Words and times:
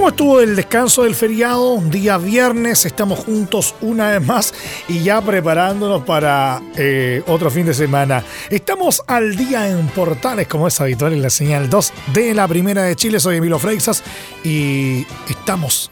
¿Cómo 0.00 0.08
estuvo 0.08 0.40
el 0.40 0.56
descanso 0.56 1.02
del 1.02 1.14
feriado? 1.14 1.76
Día 1.76 2.16
viernes, 2.16 2.86
estamos 2.86 3.18
juntos 3.18 3.74
una 3.82 4.12
vez 4.12 4.26
más 4.26 4.54
y 4.88 5.02
ya 5.02 5.20
preparándonos 5.20 6.04
para 6.04 6.62
eh, 6.74 7.22
otro 7.26 7.50
fin 7.50 7.66
de 7.66 7.74
semana. 7.74 8.24
Estamos 8.48 9.02
al 9.06 9.36
día 9.36 9.68
en 9.68 9.88
Portales, 9.88 10.48
como 10.48 10.66
es 10.68 10.80
habitual 10.80 11.12
en 11.12 11.20
la 11.20 11.28
señal 11.28 11.68
2 11.68 11.92
de 12.14 12.32
la 12.32 12.48
Primera 12.48 12.84
de 12.84 12.96
Chile. 12.96 13.20
Soy 13.20 13.36
Emilio 13.36 13.58
Freixas 13.58 14.02
y 14.42 15.04
estamos 15.28 15.90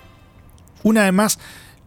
una 0.83 1.05
vez 1.05 1.13
más 1.13 1.38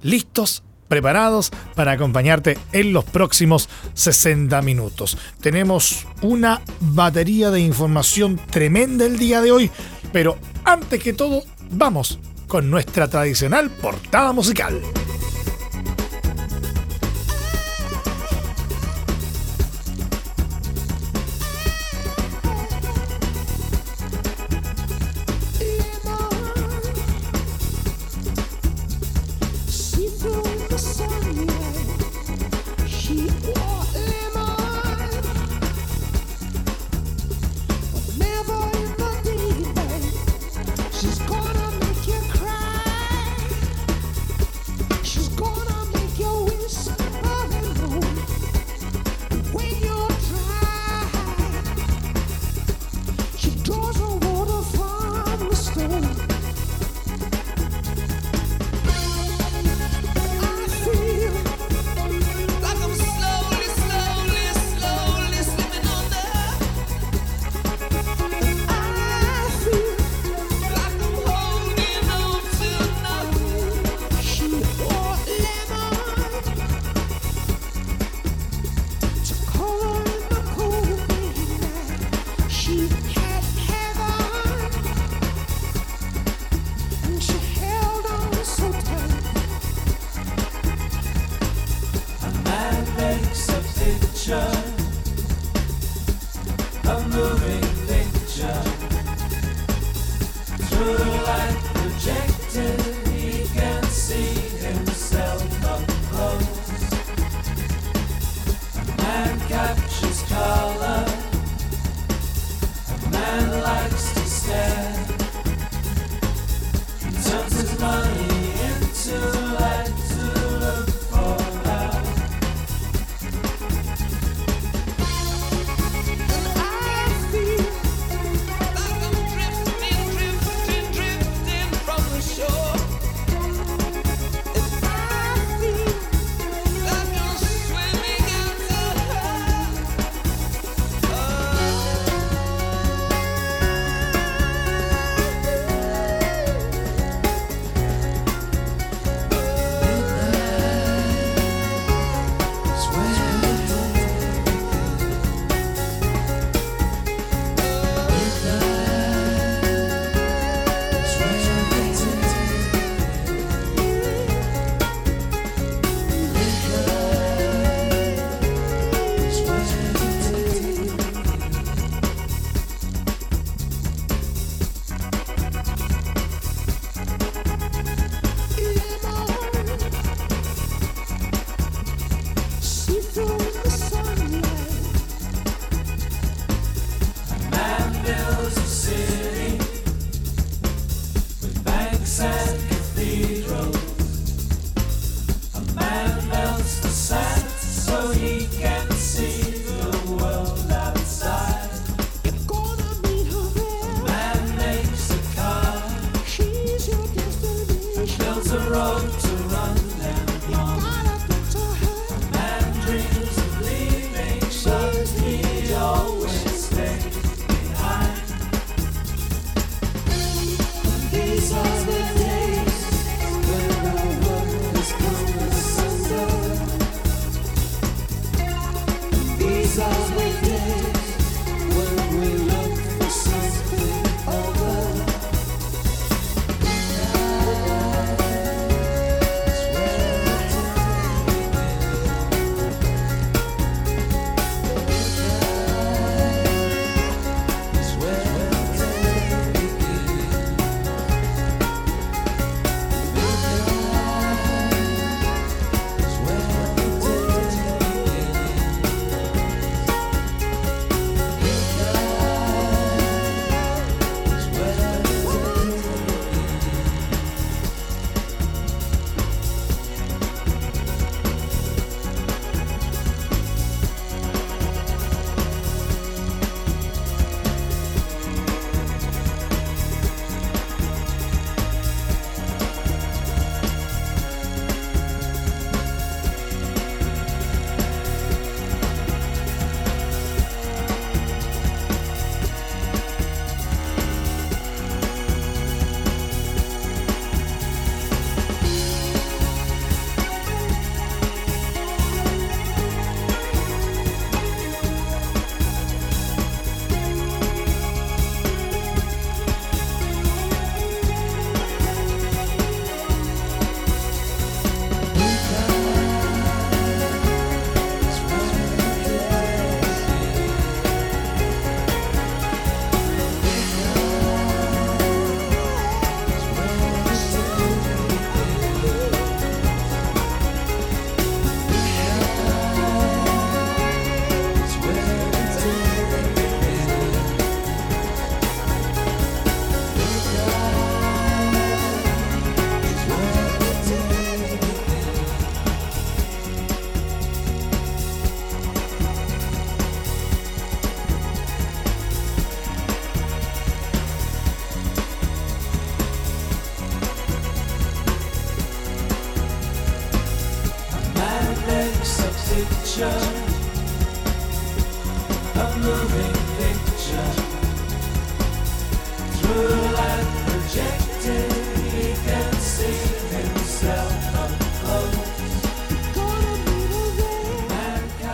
listos 0.04 0.62
preparados 0.88 1.50
para 1.74 1.94
acompañarte 1.94 2.56
en 2.72 2.94
los 2.94 3.04
próximos 3.04 3.68
60 3.96 4.62
minutos. 4.62 5.18
Tenemos 5.42 6.06
una 6.22 6.62
batería 6.82 7.50
de 7.50 7.62
información 7.62 8.40
tremenda 8.52 9.08
el 9.08 9.18
día 9.18 9.42
de 9.42 9.52
hoy, 9.52 9.72
pero 10.14 10.38
antes 10.66 11.02
que 11.02 11.14
todo 11.14 11.42
vamos 11.72 12.20
con 12.48 12.70
nuestra 12.70 13.08
tradicional 13.10 13.70
portada 13.70 14.34
musical. 14.34 14.82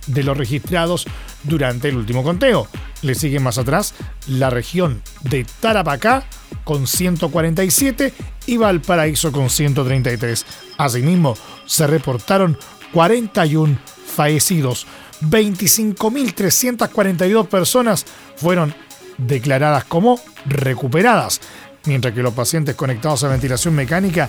de 0.09 0.25
los 0.25 0.37
registrados 0.37 1.07
durante 1.45 1.89
el 1.89 1.97
último 1.97 2.25
conteo. 2.25 2.67
Le 3.03 3.15
sigue 3.15 3.39
más 3.39 3.59
atrás 3.59 3.95
la 4.27 4.51
región 4.51 5.03
de 5.23 5.47
Tarapacá 5.61 6.25
con 6.65 6.89
147 6.89 8.13
y 8.47 8.57
Valparaíso 8.57 9.31
con 9.31 9.49
133. 9.49 10.45
Asimismo, 10.79 11.37
se 11.67 11.87
reportaron 11.87 12.59
41 12.93 13.79
fallecidos. 14.07 14.89
25.342 15.23 17.47
personas 17.47 18.05
fueron 18.37 18.75
declaradas 19.19 19.85
como 19.85 20.19
recuperadas 20.47 21.41
mientras 21.87 22.15
que 22.15 22.23
los 22.23 22.35
pacientes 22.35 22.75
conectados 22.75 23.25
a 23.25 23.29
ventilación 23.29 23.75
mecánica 23.75 24.29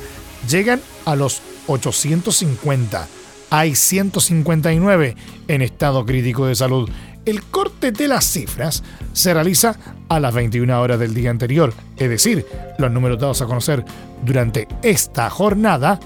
llegan 0.49 0.81
a 1.05 1.15
los 1.15 1.41
850. 1.67 3.07
Hay 3.49 3.75
159 3.75 5.15
en 5.47 5.61
estado 5.61 6.05
crítico 6.05 6.47
de 6.47 6.55
salud. 6.55 6.89
El 7.25 7.43
corte 7.43 7.91
de 7.91 8.07
las 8.07 8.25
cifras 8.25 8.83
se 9.13 9.33
realiza 9.33 9.75
a 10.07 10.19
las 10.19 10.33
21 10.33 10.81
horas 10.81 10.99
del 10.99 11.13
día 11.13 11.29
anterior, 11.29 11.73
es 11.97 12.09
decir, 12.09 12.45
los 12.77 12.91
números 12.91 13.19
dados 13.19 13.41
a 13.41 13.45
conocer 13.45 13.83
durante 14.23 14.67
esta 14.81 15.29
jornada 15.29 15.99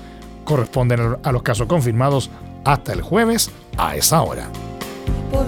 corresponden 0.46 1.18
a 1.24 1.32
los 1.32 1.44
casos 1.44 1.68
confirmados 1.68 2.32
hasta 2.66 2.94
el 2.94 3.02
jueves 3.02 3.52
a 3.78 3.96
esa 3.96 4.22
hora. 4.22 4.48
Por 5.32 5.48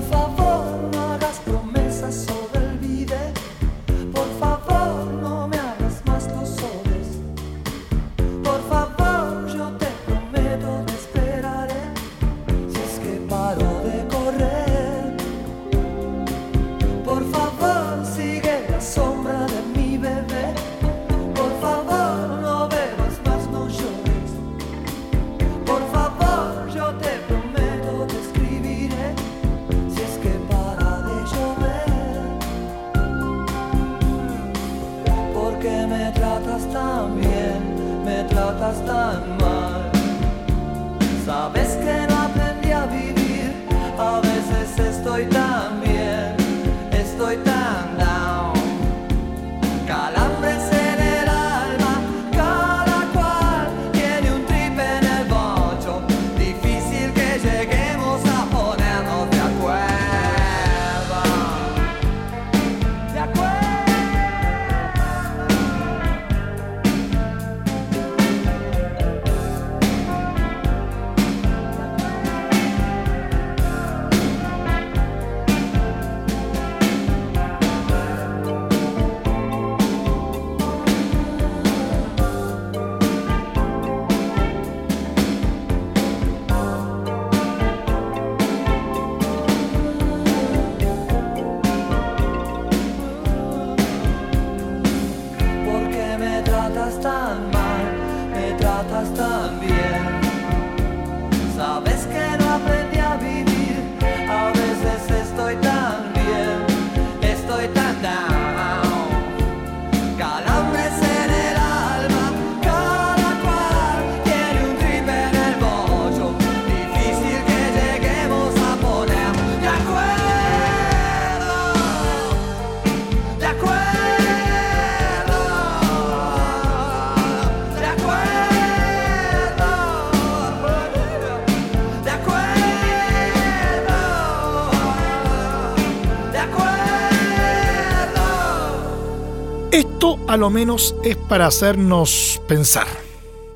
a 140.34 140.38
lo 140.38 140.50
menos 140.50 140.96
es 141.04 141.16
para 141.16 141.46
hacernos 141.46 142.42
pensar. 142.48 142.88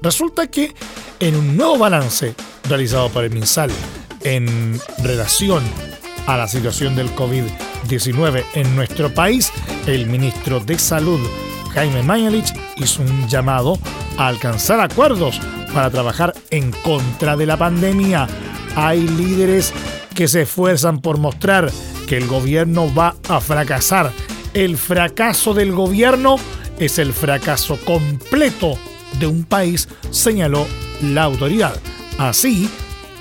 Resulta 0.04 0.46
que 0.46 0.76
en 1.20 1.36
un 1.36 1.58
nuevo 1.58 1.80
balance 1.80 2.36
realizado 2.70 3.10
por 3.10 3.24
el 3.24 3.32
MinSal 3.32 3.72
en 4.24 4.80
relación 5.00 5.64
a 6.28 6.38
la 6.38 6.48
situación 6.48 6.96
del 6.96 7.10
COVID-19 7.16 8.46
en 8.54 8.76
nuestro 8.76 9.12
país, 9.12 9.52
el 9.88 10.06
ministro 10.06 10.60
de 10.60 10.78
Salud, 10.78 11.20
Jaime 11.74 12.04
Mañalich, 12.04 12.54
hizo 12.76 13.02
un 13.02 13.28
llamado 13.28 13.80
a 14.20 14.28
alcanzar 14.28 14.80
acuerdos 14.80 15.42
para 15.74 15.90
trabajar 15.90 16.36
en 16.52 16.72
contra 16.72 17.36
de 17.36 17.48
la 17.48 17.58
pandemia. 17.58 18.28
Hay 18.76 19.00
líderes 19.00 19.74
que 20.14 20.28
se 20.28 20.44
esfuerzan 20.44 21.02
por 21.02 21.18
mostrar 21.18 21.72
que 22.08 22.18
el 22.18 22.28
gobierno 22.28 22.94
va 22.94 23.16
a 23.30 23.42
fracasar. 23.42 24.12
El 24.54 24.78
fracaso 24.78 25.56
del 25.56 25.72
gobierno 25.72 26.38
es 26.80 27.00
el 27.00 27.14
fracaso 27.14 27.78
completo 27.86 28.78
de 29.20 29.28
un 29.28 29.44
país, 29.44 29.88
señaló 30.12 30.66
la 31.02 31.24
autoridad. 31.24 31.80
Así, 32.18 32.70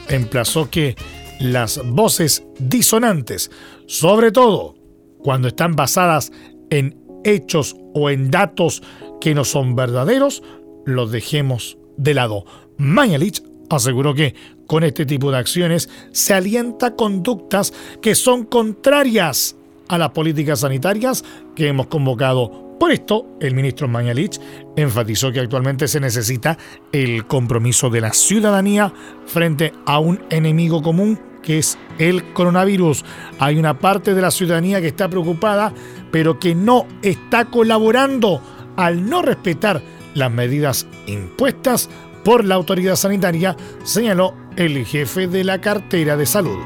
emplazó 0.08 0.70
que 0.70 0.96
las 1.40 1.80
voces 1.84 2.44
disonantes, 2.58 3.50
sobre 3.86 4.32
todo 4.32 4.75
cuando 5.18 5.48
están 5.48 5.75
basadas 5.76 6.32
en 6.70 6.98
hechos 7.25 7.76
o 7.94 8.10
en 8.10 8.30
datos 8.30 8.82
que 9.20 9.34
no 9.34 9.44
son 9.44 9.75
verdaderos, 9.75 10.42
los 10.84 11.10
dejemos 11.10 11.78
de 11.96 12.14
lado. 12.14 12.44
Mañalich 12.78 13.42
aseguró 13.70 14.14
que 14.14 14.34
con 14.66 14.84
este 14.84 15.06
tipo 15.06 15.30
de 15.30 15.38
acciones 15.38 15.88
se 16.12 16.34
alienta 16.34 16.94
conductas 16.94 17.72
que 18.00 18.14
son 18.14 18.44
contrarias 18.44 19.56
a 19.88 19.98
las 19.98 20.10
políticas 20.10 20.60
sanitarias 20.60 21.25
que 21.54 21.68
hemos 21.68 21.86
convocado. 21.86 22.65
Por 22.78 22.92
esto, 22.92 23.26
el 23.40 23.54
ministro 23.54 23.88
Mañalich 23.88 24.38
enfatizó 24.76 25.33
que 25.33 25.40
actualmente 25.40 25.88
se 25.88 25.99
necesita 25.99 26.59
el 26.92 27.26
compromiso 27.26 27.88
de 27.88 28.02
la 28.02 28.12
ciudadanía 28.12 28.92
frente 29.26 29.73
a 29.87 29.99
un 29.99 30.21
enemigo 30.30 30.83
común 30.83 31.18
que 31.42 31.59
es 31.59 31.78
el 31.99 32.33
coronavirus. 32.33 33.04
Hay 33.38 33.56
una 33.59 33.78
parte 33.78 34.14
de 34.14 34.21
la 34.21 34.30
ciudadanía 34.30 34.80
que 34.80 34.88
está 34.88 35.09
preocupada, 35.09 35.73
pero 36.11 36.38
que 36.38 36.54
no 36.54 36.87
está 37.02 37.47
colaborando 37.47 38.42
al 38.76 39.09
no 39.09 39.23
respetar 39.23 39.80
las 40.14 40.30
medidas 40.30 40.87
impuestas 41.06 41.88
por 42.25 42.45
la 42.45 42.56
autoridad 42.56 42.97
sanitaria, 42.97 43.56
señaló 43.85 44.35
el 44.56 44.85
jefe 44.85 45.28
de 45.28 45.45
la 45.45 45.61
cartera 45.61 46.16
de 46.16 46.26
salud. 46.26 46.59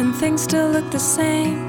And 0.00 0.14
things 0.14 0.42
still 0.42 0.70
look 0.70 0.90
the 0.90 0.98
same. 0.98 1.68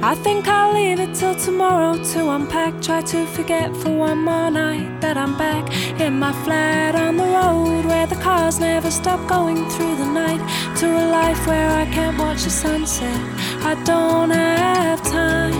I 0.00 0.14
think 0.14 0.46
I'll 0.46 0.72
leave 0.72 1.00
it 1.00 1.14
till 1.14 1.34
tomorrow 1.34 2.02
to 2.12 2.30
unpack. 2.30 2.80
Try 2.80 3.00
to 3.02 3.26
forget 3.26 3.74
for 3.76 3.90
one 3.90 4.18
more 4.18 4.50
night 4.50 5.00
that 5.00 5.16
I'm 5.16 5.36
back 5.36 5.64
in 6.00 6.18
my 6.18 6.32
flat 6.44 6.94
on 6.94 7.16
the 7.16 7.24
road 7.24 7.84
where 7.84 8.06
the 8.06 8.16
cars 8.16 8.60
never 8.60 8.90
stop 8.90 9.26
going 9.28 9.68
through 9.70 9.96
the 9.96 10.06
night. 10.06 10.40
To 10.78 10.86
a 10.86 11.04
life 11.10 11.46
where 11.46 11.70
I 11.70 11.84
can't 11.86 12.16
watch 12.16 12.44
the 12.44 12.50
sunset. 12.50 13.20
I 13.64 13.74
don't 13.84 14.30
have 14.30 15.02
time. 15.02 15.54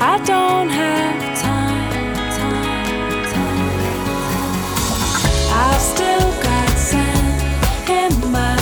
I 0.00 0.16
don't 0.24 0.70
have 0.70 1.38
time. 1.38 2.16
time, 2.38 3.24
time. 3.32 3.70
I've 5.64 5.80
still 5.80 6.30
got 6.42 6.70
sand 6.78 7.90
in 7.90 8.32
my 8.32 8.55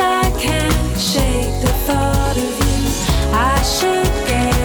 I 0.00 0.30
can't 0.38 0.98
shake 0.98 1.60
the 1.60 1.72
thought 1.86 2.36
of 2.36 2.54
you. 2.66 3.32
I 3.32 3.62
should 3.62 4.06
get 4.28 4.57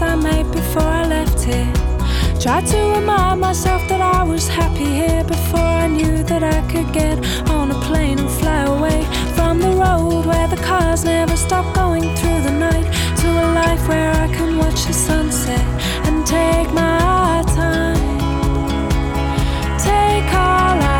I 0.00 0.14
made 0.14 0.50
before 0.52 0.82
I 0.82 1.06
left 1.06 1.44
here. 1.44 1.72
Tried 2.40 2.66
to 2.68 2.78
remind 2.98 3.40
myself 3.40 3.86
that 3.88 4.00
I 4.00 4.22
was 4.22 4.48
happy 4.48 4.84
here 4.84 5.24
before 5.24 5.60
I 5.84 5.86
knew 5.86 6.22
that 6.24 6.42
I 6.42 6.60
could 6.70 6.92
get 6.92 7.18
on 7.50 7.70
a 7.70 7.78
plane 7.86 8.18
and 8.18 8.30
fly 8.30 8.62
away 8.62 9.04
from 9.34 9.58
the 9.60 9.70
road 9.70 10.24
where 10.24 10.48
the 10.48 10.56
cars 10.56 11.04
never 11.04 11.36
stop 11.36 11.66
going 11.74 12.02
through 12.16 12.40
the 12.48 12.52
night 12.68 12.86
to 13.20 13.28
a 13.28 13.46
life 13.60 13.86
where 13.88 14.12
I 14.12 14.28
can 14.36 14.56
watch 14.56 14.86
the 14.86 14.92
sunset 14.94 15.66
and 16.06 16.26
take 16.26 16.72
my 16.72 17.44
time. 17.54 18.18
Take 19.78 20.28
all 20.32 20.76
our 20.90 20.91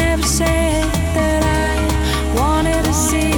never 0.00 0.22
said 0.22 0.84
that 1.14 1.42
I 1.44 2.40
wanted 2.40 2.84
to 2.84 2.92
see 2.92 3.29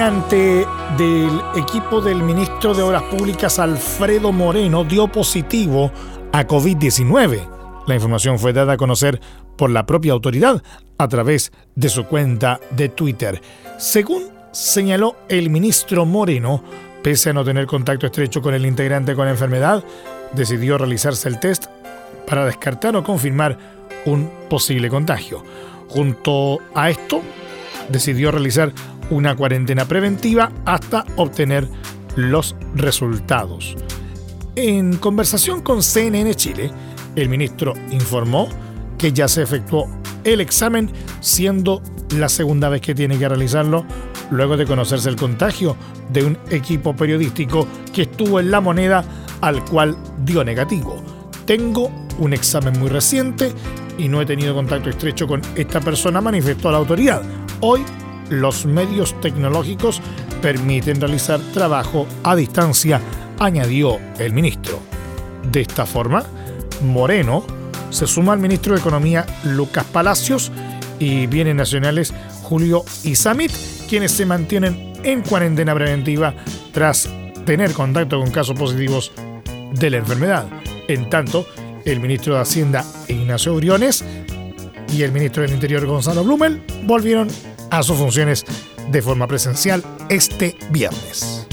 Del 0.00 1.42
equipo 1.56 2.00
del 2.00 2.22
ministro 2.22 2.72
de 2.72 2.80
Obras 2.80 3.02
Públicas, 3.02 3.58
Alfredo 3.58 4.32
Moreno, 4.32 4.82
dio 4.82 5.08
positivo 5.08 5.92
a 6.32 6.46
COVID-19. 6.46 7.84
La 7.86 7.96
información 7.96 8.38
fue 8.38 8.54
dada 8.54 8.72
a 8.72 8.76
conocer 8.78 9.20
por 9.58 9.68
la 9.68 9.84
propia 9.84 10.14
autoridad 10.14 10.62
a 10.96 11.06
través 11.06 11.52
de 11.74 11.90
su 11.90 12.06
cuenta 12.06 12.60
de 12.70 12.88
Twitter. 12.88 13.42
Según 13.76 14.22
señaló 14.52 15.16
el 15.28 15.50
ministro 15.50 16.06
Moreno, 16.06 16.64
pese 17.02 17.28
a 17.28 17.34
no 17.34 17.44
tener 17.44 17.66
contacto 17.66 18.06
estrecho 18.06 18.40
con 18.40 18.54
el 18.54 18.64
integrante 18.64 19.14
con 19.14 19.26
la 19.26 19.32
enfermedad, 19.32 19.84
decidió 20.32 20.78
realizarse 20.78 21.28
el 21.28 21.38
test 21.38 21.66
para 22.26 22.46
descartar 22.46 22.96
o 22.96 23.04
confirmar 23.04 23.58
un 24.06 24.30
posible 24.48 24.88
contagio. 24.88 25.44
Junto 25.90 26.58
a 26.74 26.88
esto, 26.88 27.20
decidió 27.90 28.30
realizar 28.30 28.72
una 29.10 29.36
cuarentena 29.36 29.84
preventiva 29.84 30.50
hasta 30.64 31.04
obtener 31.16 31.68
los 32.16 32.56
resultados. 32.74 33.76
En 34.56 34.96
conversación 34.96 35.62
con 35.62 35.82
CNN 35.82 36.34
Chile, 36.34 36.70
el 37.16 37.28
ministro 37.28 37.74
informó 37.90 38.48
que 38.98 39.12
ya 39.12 39.28
se 39.28 39.42
efectuó 39.42 39.88
el 40.24 40.40
examen, 40.40 40.90
siendo 41.20 41.82
la 42.16 42.28
segunda 42.28 42.68
vez 42.68 42.80
que 42.80 42.94
tiene 42.94 43.18
que 43.18 43.28
realizarlo 43.28 43.84
luego 44.30 44.56
de 44.56 44.66
conocerse 44.66 45.08
el 45.08 45.16
contagio 45.16 45.76
de 46.12 46.24
un 46.24 46.38
equipo 46.50 46.94
periodístico 46.94 47.66
que 47.92 48.02
estuvo 48.02 48.40
en 48.40 48.50
la 48.50 48.60
moneda 48.60 49.04
al 49.40 49.64
cual 49.64 49.96
dio 50.24 50.44
negativo. 50.44 51.02
Tengo 51.46 51.90
un 52.18 52.32
examen 52.32 52.78
muy 52.78 52.90
reciente 52.90 53.52
y 53.98 54.08
no 54.08 54.20
he 54.20 54.26
tenido 54.26 54.54
contacto 54.54 54.90
estrecho 54.90 55.26
con 55.26 55.40
esta 55.56 55.80
persona, 55.80 56.20
manifestó 56.20 56.70
la 56.70 56.78
autoridad. 56.78 57.22
Hoy 57.60 57.82
los 58.30 58.64
medios 58.64 59.20
tecnológicos 59.20 60.00
permiten 60.40 61.00
realizar 61.00 61.40
trabajo 61.52 62.06
a 62.22 62.34
distancia, 62.34 63.00
añadió 63.38 63.98
el 64.18 64.32
ministro. 64.32 64.78
De 65.50 65.60
esta 65.60 65.84
forma, 65.84 66.24
Moreno 66.82 67.44
se 67.90 68.06
suma 68.06 68.32
al 68.32 68.38
ministro 68.38 68.74
de 68.74 68.80
Economía 68.80 69.26
Lucas 69.44 69.84
Palacios 69.84 70.50
y 70.98 71.26
Bienes 71.26 71.56
Nacionales 71.56 72.14
Julio 72.42 72.84
Isamit, 73.04 73.52
quienes 73.88 74.12
se 74.12 74.26
mantienen 74.26 74.92
en 75.02 75.22
cuarentena 75.22 75.74
preventiva 75.74 76.34
tras 76.72 77.08
tener 77.44 77.72
contacto 77.72 78.20
con 78.20 78.30
casos 78.30 78.56
positivos 78.58 79.12
de 79.72 79.90
la 79.90 79.96
enfermedad. 79.98 80.46
En 80.88 81.08
tanto, 81.10 81.46
el 81.84 82.00
ministro 82.00 82.34
de 82.34 82.40
Hacienda 82.40 82.84
Ignacio 83.08 83.54
Briones 83.56 84.04
y 84.92 85.02
el 85.02 85.12
ministro 85.12 85.42
del 85.42 85.52
Interior 85.52 85.86
Gonzalo 85.86 86.24
Blumel 86.24 86.62
volvieron 86.84 87.28
a 87.70 87.82
sus 87.82 87.96
funciones 87.96 88.44
de 88.90 89.02
forma 89.02 89.26
presencial 89.26 89.84
este 90.08 90.56
viernes. 90.70 91.46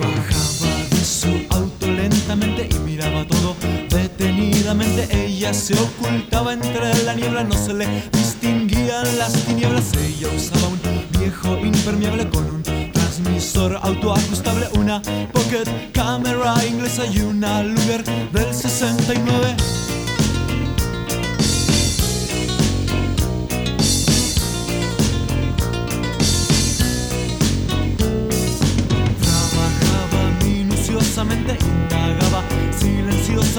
Bajaba 0.00 0.84
de 0.90 1.04
su 1.04 1.46
auto 1.50 1.86
lentamente 1.86 2.68
y 2.70 2.78
miraba 2.80 3.26
todo 3.26 3.56
detenidamente. 3.88 5.08
Ella 5.10 5.54
se 5.54 5.74
ocultaba 5.74 6.52
entre 6.52 7.04
la 7.04 7.14
niebla, 7.14 7.44
no 7.44 7.54
se 7.54 7.74
le 7.74 7.86
distinguían 8.12 9.18
las 9.18 9.32
tinieblas. 9.44 9.92
Ella 9.94 10.28
usaba 10.34 10.68
un 10.68 10.80
viejo 11.18 11.56
impermeable 11.58 12.28
con 12.28 12.46
un 12.46 12.62
transmisor 12.92 13.78
autoajustable, 13.82 14.68
una 14.78 15.00
pocket 15.32 15.92
camera 15.92 16.54
inglesa 16.66 17.06
y 17.06 17.20
una 17.20 17.62
Luger 17.62 18.04
del 18.32 18.54
69. 18.54 19.56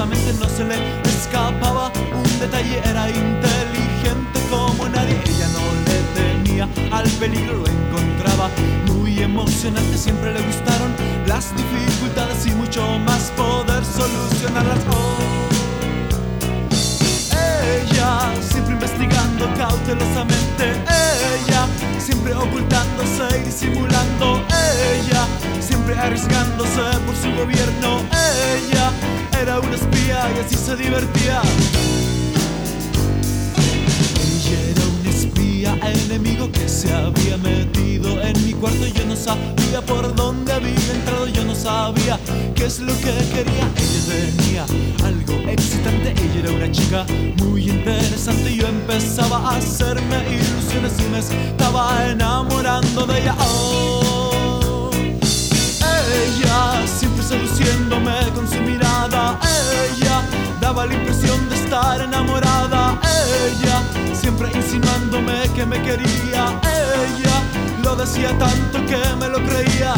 No 0.04 0.48
se 0.48 0.64
le 0.64 0.74
escapaba 1.04 1.92
un 2.12 2.38
detalle, 2.40 2.80
era 2.84 3.08
inteligente 3.08 4.40
como 4.50 4.88
nadie. 4.88 5.16
Ella 5.26 5.46
no 5.54 5.62
le 5.86 5.98
temía 6.20 6.68
al 6.90 7.08
peligro, 7.20 7.58
lo 7.58 7.66
encontraba 7.68 8.50
muy 8.88 9.22
emocionante. 9.22 9.96
Siempre 9.96 10.34
le 10.34 10.40
gustaron 10.40 10.92
las 11.26 11.54
dificultades 11.56 12.46
y 12.46 12.50
mucho 12.50 12.82
más 12.98 13.30
poder 13.36 13.84
solucionarlas. 13.84 14.80
Ella 17.62 18.32
siempre 18.50 18.74
investigando 18.74 19.48
cautelosamente. 19.56 20.82
Ella 21.46 21.68
siempre 22.00 22.34
ocultándose 22.34 23.38
y 23.38 23.44
disimulando. 23.44 24.42
Ella 24.96 25.26
siempre 25.60 25.96
arriesgándose 25.96 26.82
por 27.06 27.14
su 27.14 27.30
gobierno. 27.36 27.81
Era 29.42 29.58
una 29.58 29.74
espía 29.74 30.30
y 30.36 30.38
así 30.38 30.54
se 30.54 30.76
divertía. 30.76 31.42
Ella 33.58 34.58
era 34.70 34.82
un 34.86 35.06
espía 35.08 35.76
enemigo 35.82 36.48
que 36.52 36.68
se 36.68 36.94
había 36.94 37.36
metido 37.38 38.22
en 38.22 38.46
mi 38.46 38.52
cuarto. 38.52 38.86
Yo 38.86 39.04
no 39.04 39.16
sabía 39.16 39.80
por 39.84 40.14
dónde 40.14 40.52
había 40.52 40.92
entrado, 40.94 41.26
yo 41.26 41.42
no 41.44 41.56
sabía 41.56 42.20
qué 42.54 42.66
es 42.66 42.78
lo 42.78 42.94
que 42.98 43.12
quería. 43.34 43.68
Ella 43.76 44.00
tenía 44.06 44.64
algo 45.04 45.34
excitante, 45.50 46.12
ella 46.12 46.40
era 46.44 46.52
una 46.52 46.70
chica 46.70 47.04
muy 47.38 47.68
interesante. 47.68 48.54
Yo 48.54 48.68
empezaba 48.68 49.38
a 49.38 49.56
hacerme 49.56 50.18
ilusiones 50.30 50.92
y 51.00 51.08
me 51.10 51.18
estaba 51.18 52.06
enamorando 52.08 53.06
de 53.06 53.20
ella. 53.22 53.34
Oh, 53.40 54.21
ella 56.12 56.86
siempre 56.86 57.22
seduciéndome 57.22 58.14
con 58.34 58.48
su 58.48 58.60
mirada. 58.60 59.38
Ella 59.90 60.22
daba 60.60 60.86
la 60.86 60.94
impresión 60.94 61.48
de 61.48 61.56
estar 61.56 62.00
enamorada. 62.00 62.98
Ella 63.46 63.82
siempre 64.14 64.50
insinuándome 64.52 65.48
que 65.54 65.64
me 65.66 65.80
quería. 65.82 66.60
Ella 66.62 67.36
lo 67.82 67.96
decía 67.96 68.36
tanto 68.38 68.84
que 68.86 69.00
me 69.18 69.28
lo 69.28 69.38
creía. 69.44 69.94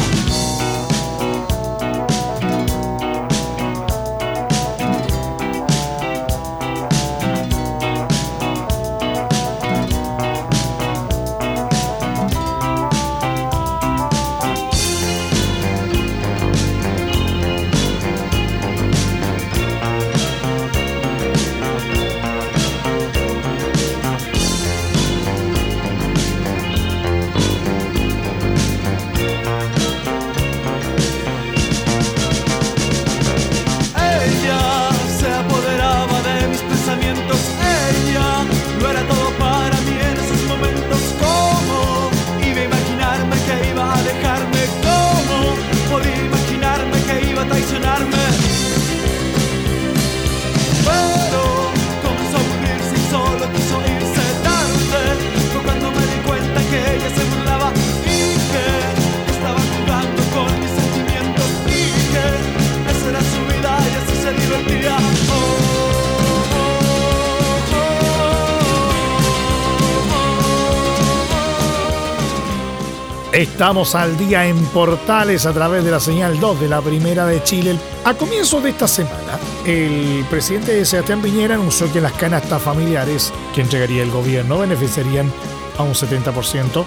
Estamos 73.35 73.95
al 73.95 74.17
día 74.17 74.47
en 74.47 74.57
Portales 74.67 75.45
a 75.45 75.51
través 75.51 75.83
de 75.83 75.91
la 75.91 75.99
señal 75.99 76.39
2 76.39 76.57
de 76.61 76.69
la 76.69 76.81
Primera 76.81 77.25
de 77.25 77.43
Chile. 77.43 77.77
A 78.05 78.13
comienzos 78.13 78.63
de 78.63 78.69
esta 78.69 78.87
semana, 78.87 79.37
el 79.65 80.23
presidente 80.29 80.85
Sebastián 80.85 81.21
Piñera 81.21 81.55
anunció 81.55 81.91
que 81.91 81.99
las 81.99 82.13
canastas 82.13 82.61
familiares 82.61 83.33
que 83.53 83.59
entregaría 83.59 84.03
el 84.03 84.09
gobierno 84.09 84.59
beneficiarían 84.59 85.29
a 85.77 85.83
un 85.83 85.91
70% 85.91 86.85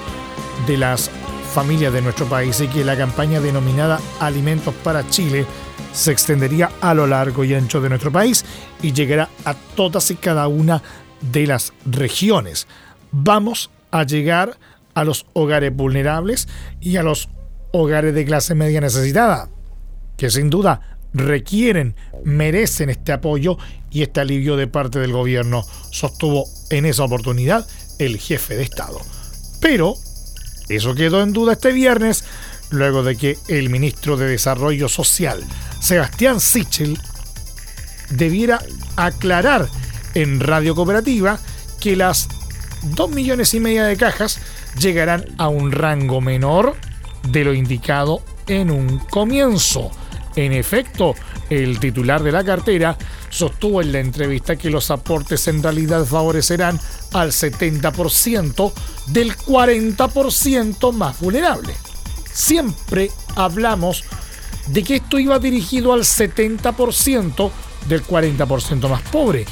de 0.67 0.79
las 0.79 1.11
familias 1.53 1.93
de 1.93 2.01
nuestro 2.01 2.25
país 2.25 2.59
y 2.63 2.69
que 2.69 2.83
la 2.83 2.97
campaña 2.97 3.41
denominada 3.41 4.01
Alimentos 4.19 4.73
para 4.83 5.07
Chile 5.11 5.45
se 5.93 6.13
extendería 6.13 6.71
a 6.81 6.95
lo 6.95 7.07
largo 7.07 7.45
y 7.45 7.53
ancho 7.53 7.83
de 7.83 7.91
nuestro 7.91 8.11
país 8.11 8.47
y 8.81 8.95
llegará 8.95 9.29
a 9.45 9.53
todas 9.53 10.11
y 10.11 10.15
cada 10.15 10.49
una 10.49 10.83
de 11.21 11.47
las 11.47 11.75
regiones. 11.85 12.67
Vamos 13.13 13.69
a 13.91 14.05
llegar 14.05 14.51
a 14.51 14.78
los 15.05 15.27
hogares 15.33 15.75
vulnerables 15.75 16.49
y 16.81 16.97
a 16.97 17.03
los 17.03 17.29
hogares 17.73 18.15
de 18.15 18.25
clase 18.25 18.55
media 18.55 18.81
necesitada, 18.81 19.49
que 20.17 20.31
sin 20.31 20.51
duda 20.51 20.99
requieren, 21.15 21.95
merecen 22.25 22.91
este 22.91 23.13
apoyo 23.13 23.59
y 23.91 24.03
este 24.03 24.21
alivio 24.21 24.57
de 24.57 24.67
parte 24.67 24.99
del 24.99 25.13
gobierno, 25.13 25.65
sostuvo 25.91 26.45
en 26.71 26.87
esa 26.87 27.05
oportunidad 27.05 27.67
el 27.99 28.19
jefe 28.19 28.57
de 28.57 28.63
Estado. 28.63 29.01
Pero 29.61 29.97
Eso 30.69 30.95
quedó 30.95 31.23
en 31.23 31.33
duda 31.33 31.55
este 31.55 31.73
viernes, 31.73 32.25
luego 32.71 33.03
de 33.03 33.17
que 33.17 33.39
el 33.49 33.71
ministro 33.71 34.17
de 34.19 34.29
Desarrollo 34.29 34.89
Social, 34.89 35.43
Sebastián 35.81 36.41
Sichel, 36.41 37.01
debiera 38.11 38.61
aclarar 38.97 39.69
en 40.15 40.41
Radio 40.41 40.75
Cooperativa 40.75 41.39
que 41.81 41.97
las 41.97 42.29
2 42.83 43.11
millones 43.11 43.55
y 43.55 43.61
media 43.61 43.85
de 43.85 43.97
cajas 43.97 44.41
llegarán 44.81 45.25
a 45.39 45.49
un 45.49 45.73
rango 45.73 46.21
menor 46.21 46.77
de 47.29 47.45
lo 47.45 47.55
indicado 47.55 48.23
en 48.47 48.71
un 48.71 48.99
comienzo. 48.99 49.91
En 50.37 50.53
efecto, 50.53 51.15
el 51.51 51.81
titular 51.81 52.23
de 52.23 52.33
la 52.33 52.45
cartera 52.45 52.97
sostuvo 53.31 53.83
en 53.83 53.93
la 53.93 54.01
entrevista 54.01 54.57
que 54.57 54.71
los 54.71 54.91
aportes 54.91 55.49
en 55.49 55.63
realidad 55.63 56.05
favorecerán 56.05 56.79
al 57.13 57.33
70% 57.33 58.73
del 59.07 59.37
40% 59.37 60.93
más 60.93 61.21
vulnerable. 61.21 61.75
Siempre 62.33 63.11
hablamos 63.37 64.05
de 64.69 64.83
que 64.85 64.97
esto 64.97 65.19
iba 65.19 65.39
dirigido 65.39 65.93
al 65.93 66.01
70% 66.01 67.51
del 67.89 68.05
40% 68.05 68.89
más 68.89 69.03
pobre. 69.03 69.47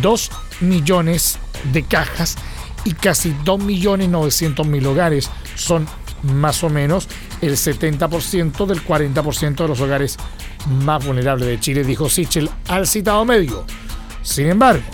2 0.00 0.30
millones 0.60 1.38
de 1.72 1.82
cajas 1.82 2.36
y 2.84 2.92
casi 2.92 3.34
2.900.000 3.44 4.86
hogares 4.86 5.30
son 5.54 5.86
más 6.22 6.62
o 6.64 6.68
menos 6.68 7.08
el 7.40 7.52
70% 7.52 8.66
del 8.66 8.84
40% 8.84 9.56
de 9.56 9.68
los 9.68 9.80
hogares 9.80 10.16
más 10.84 11.04
vulnerables 11.04 11.48
de 11.48 11.60
Chile, 11.60 11.84
dijo 11.84 12.08
Sichel 12.08 12.50
al 12.68 12.86
citado 12.86 13.24
medio. 13.24 13.64
Sin 14.22 14.48
embargo, 14.48 14.84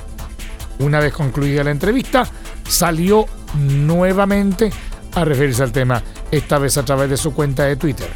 una 0.78 1.00
vez 1.00 1.12
concluida 1.12 1.64
la 1.64 1.70
entrevista, 1.70 2.28
salió 2.68 3.26
nuevamente 3.54 4.70
a 5.14 5.24
referirse 5.24 5.62
al 5.62 5.72
tema, 5.72 6.02
esta 6.30 6.58
vez 6.58 6.76
a 6.76 6.84
través 6.84 7.10
de 7.10 7.16
su 7.16 7.32
cuenta 7.32 7.64
de 7.64 7.76
Twitter. 7.76 8.08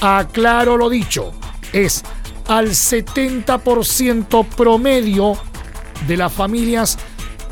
Aclaro 0.00 0.76
lo 0.76 0.90
dicho, 0.90 1.32
es 1.72 2.02
al 2.48 2.70
70% 2.70 4.46
promedio 4.48 5.36
de 6.06 6.16
las 6.16 6.32
familias 6.32 6.98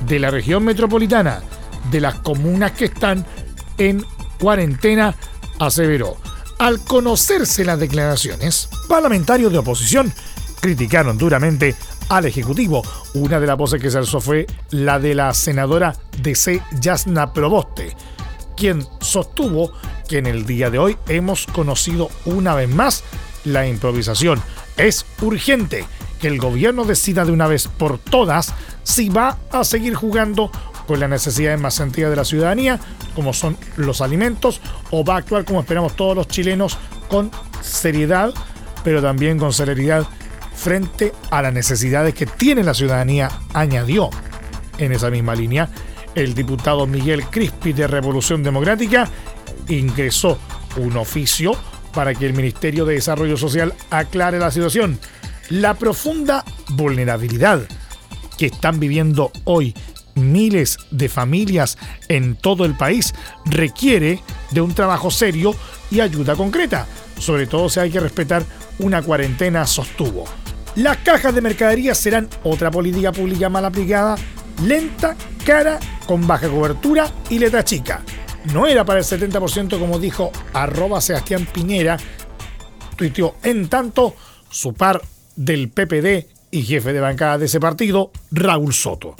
de 0.06 0.18
la 0.18 0.30
región 0.30 0.64
metropolitana, 0.64 1.40
de 1.90 2.00
las 2.00 2.16
comunas 2.16 2.72
que 2.72 2.86
están 2.86 3.24
en 3.78 4.04
cuarentena, 4.38 5.14
aseveró. 5.58 6.16
Al 6.58 6.84
conocerse 6.84 7.64
las 7.64 7.80
declaraciones, 7.80 8.68
parlamentarios 8.88 9.50
de 9.50 9.58
oposición 9.58 10.12
criticaron 10.60 11.16
duramente 11.16 11.74
al 12.10 12.26
Ejecutivo. 12.26 12.82
Una 13.14 13.40
de 13.40 13.46
las 13.46 13.56
voces 13.56 13.80
que 13.80 13.90
se 13.90 13.98
alzó 13.98 14.20
fue 14.20 14.46
la 14.70 14.98
de 14.98 15.14
la 15.14 15.32
senadora 15.32 15.96
DC 16.20 16.62
Yasna 16.80 17.32
Proboste, 17.32 17.96
quien 18.56 18.86
sostuvo 19.00 19.72
que 20.08 20.18
en 20.18 20.26
el 20.26 20.44
día 20.44 20.70
de 20.70 20.78
hoy 20.78 20.98
hemos 21.08 21.46
conocido 21.46 22.10
una 22.26 22.54
vez 22.54 22.68
más 22.68 23.04
la 23.44 23.66
improvisación. 23.66 24.42
Es 24.76 25.06
urgente 25.22 25.86
que 26.20 26.28
el 26.28 26.38
gobierno 26.38 26.84
decida 26.84 27.24
de 27.24 27.32
una 27.32 27.46
vez 27.46 27.68
por 27.68 27.98
todas 27.98 28.52
si 28.82 29.08
va 29.08 29.38
a 29.50 29.64
seguir 29.64 29.94
jugando 29.94 30.50
con 30.90 30.98
las 30.98 31.08
necesidades 31.08 31.60
más 31.60 31.74
sentidas 31.74 32.10
de 32.10 32.16
la 32.16 32.24
ciudadanía, 32.24 32.80
como 33.14 33.32
son 33.32 33.56
los 33.76 34.00
alimentos, 34.00 34.60
o 34.90 35.04
va 35.04 35.14
a 35.14 35.18
actuar 35.18 35.44
como 35.44 35.60
esperamos 35.60 35.94
todos 35.94 36.16
los 36.16 36.26
chilenos 36.26 36.78
con 37.08 37.30
seriedad, 37.60 38.34
pero 38.82 39.00
también 39.00 39.38
con 39.38 39.52
celeridad 39.52 40.04
frente 40.52 41.12
a 41.30 41.42
las 41.42 41.52
necesidades 41.54 42.12
que 42.12 42.26
tiene 42.26 42.64
la 42.64 42.74
ciudadanía, 42.74 43.30
añadió. 43.54 44.10
En 44.78 44.90
esa 44.90 45.10
misma 45.10 45.36
línea, 45.36 45.70
el 46.16 46.34
diputado 46.34 46.88
Miguel 46.88 47.22
Crispi 47.26 47.72
de 47.72 47.86
Revolución 47.86 48.42
Democrática 48.42 49.08
ingresó 49.68 50.40
un 50.76 50.96
oficio 50.96 51.52
para 51.94 52.16
que 52.16 52.26
el 52.26 52.34
Ministerio 52.34 52.84
de 52.84 52.94
Desarrollo 52.94 53.36
Social 53.36 53.74
aclare 53.90 54.40
la 54.40 54.50
situación. 54.50 54.98
La 55.50 55.74
profunda 55.74 56.44
vulnerabilidad 56.70 57.60
que 58.36 58.46
están 58.46 58.80
viviendo 58.80 59.30
hoy 59.44 59.72
miles 60.20 60.78
de 60.90 61.08
familias 61.08 61.78
en 62.08 62.36
todo 62.36 62.64
el 62.64 62.76
país 62.76 63.14
requiere 63.44 64.20
de 64.50 64.60
un 64.60 64.74
trabajo 64.74 65.10
serio 65.10 65.54
y 65.90 66.00
ayuda 66.00 66.36
concreta, 66.36 66.86
sobre 67.18 67.46
todo 67.46 67.68
si 67.68 67.80
hay 67.80 67.90
que 67.90 68.00
respetar 68.00 68.44
una 68.78 69.02
cuarentena, 69.02 69.66
sostuvo. 69.66 70.24
Las 70.76 70.98
cajas 70.98 71.34
de 71.34 71.40
mercadería 71.40 71.94
serán 71.94 72.28
otra 72.44 72.70
política 72.70 73.12
pública 73.12 73.48
mal 73.48 73.64
aplicada, 73.64 74.16
lenta, 74.64 75.16
cara, 75.44 75.80
con 76.06 76.26
baja 76.26 76.48
cobertura 76.48 77.10
y 77.28 77.38
letra 77.38 77.64
chica. 77.64 78.02
No 78.52 78.66
era 78.66 78.84
para 78.84 79.00
el 79.00 79.04
70% 79.04 79.78
como 79.78 79.98
dijo 79.98 80.30
arroba 80.52 81.00
Sebastián 81.00 81.46
Piñera, 81.52 81.98
tuiteó 82.96 83.34
en 83.42 83.68
tanto 83.68 84.14
su 84.48 84.72
par 84.72 85.02
del 85.36 85.68
PPD 85.68 86.26
y 86.50 86.62
jefe 86.62 86.92
de 86.92 87.00
bancada 87.00 87.38
de 87.38 87.46
ese 87.46 87.60
partido, 87.60 88.10
Raúl 88.30 88.72
Soto. 88.72 89.16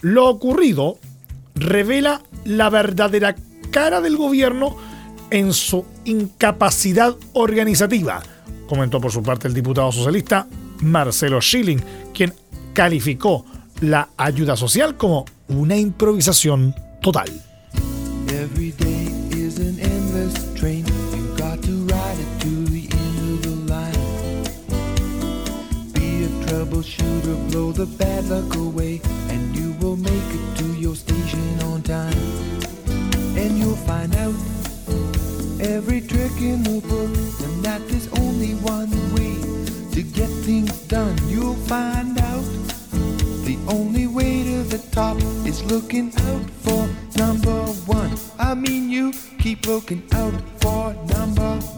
Lo 0.00 0.28
ocurrido 0.28 0.98
revela 1.54 2.22
la 2.44 2.70
verdadera 2.70 3.34
cara 3.70 4.00
del 4.00 4.16
gobierno 4.16 4.76
en 5.30 5.52
su 5.52 5.84
incapacidad 6.04 7.16
organizativa, 7.32 8.22
comentó 8.68 9.00
por 9.00 9.12
su 9.12 9.22
parte 9.22 9.48
el 9.48 9.54
diputado 9.54 9.90
socialista 9.92 10.46
Marcelo 10.80 11.40
Schilling, 11.40 11.82
quien 12.14 12.32
calificó 12.72 13.44
la 13.80 14.08
ayuda 14.16 14.56
social 14.56 14.96
como 14.96 15.24
una 15.48 15.76
improvisación 15.76 16.74
total. 17.02 17.28
A 26.78 26.80
troubleshooter, 26.80 27.50
blow 27.50 27.72
the 27.72 27.86
bad 27.86 28.24
luck 28.28 28.54
away, 28.56 29.00
and 29.28 29.56
you 29.56 29.72
will 29.80 29.96
make 29.96 30.12
it 30.12 30.58
to 30.58 30.64
your 30.74 30.94
station 30.94 31.60
on 31.62 31.82
time. 31.82 32.16
And 33.36 33.58
you'll 33.58 33.76
find 33.76 34.14
out 34.16 34.34
every 35.60 36.00
trick 36.00 36.32
in 36.40 36.62
the 36.62 36.80
book, 36.80 37.10
and 37.44 37.64
that 37.64 37.80
there's 37.88 38.08
only 38.18 38.54
one 38.62 38.90
way 39.14 39.34
to 39.92 40.02
get 40.02 40.30
things 40.46 40.72
done. 40.86 41.16
You'll 41.28 41.62
find 41.66 42.18
out 42.18 42.44
the 43.44 43.58
only 43.68 44.06
way 44.06 44.44
to 44.44 44.62
the 44.62 44.78
top 44.92 45.16
is 45.46 45.64
looking 45.64 46.12
out 46.28 46.50
for 46.64 46.88
number 47.16 47.60
one. 47.86 48.16
I 48.38 48.54
mean, 48.54 48.88
you 48.90 49.12
keep 49.38 49.66
looking 49.66 50.02
out 50.12 50.34
for 50.60 50.94
number 51.06 51.56
one. 51.56 51.77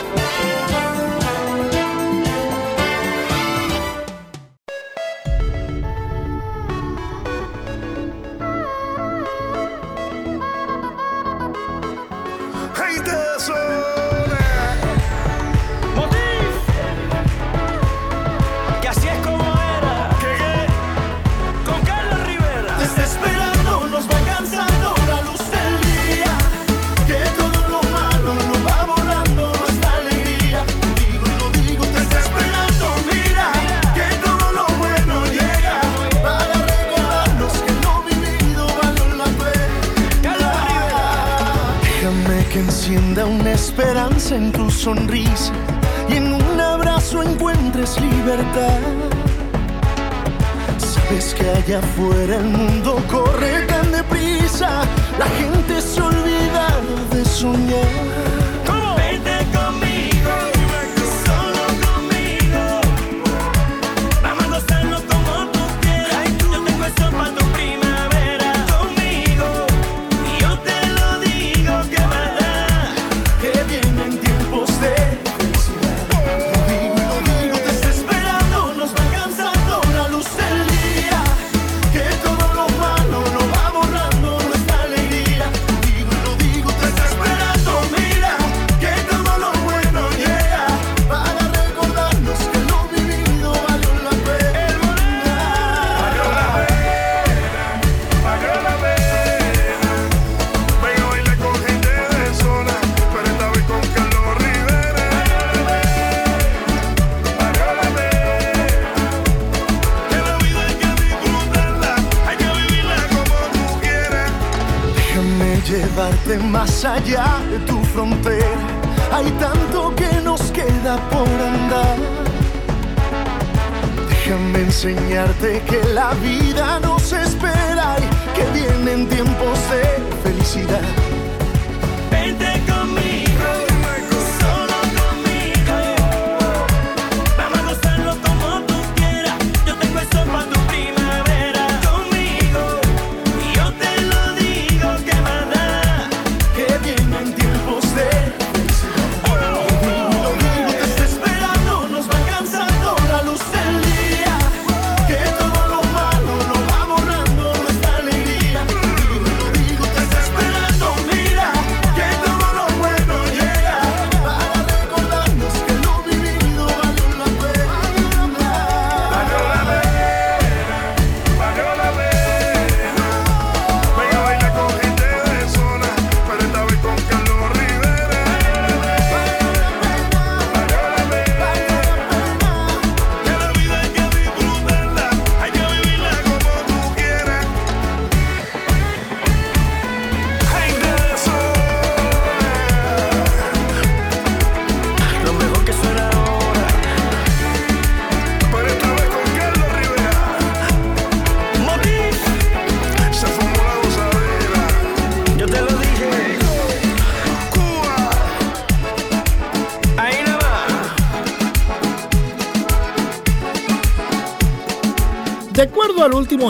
allá 51.71 51.79
afuera 51.79 52.35
el 52.35 52.43
mundo 52.43 53.01
corre 53.09 53.65
tan 53.65 53.91
deprisa, 53.93 54.81
la 55.17 55.25
gente 55.25 55.81
se 55.81 56.01
olvida 56.01 56.67
de 57.13 57.23
soñar. 57.23 58.10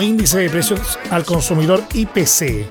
Índice 0.04 0.40
de 0.40 0.50
precios 0.50 1.00
al 1.10 1.26
consumidor 1.26 1.84
IPC, 1.94 2.66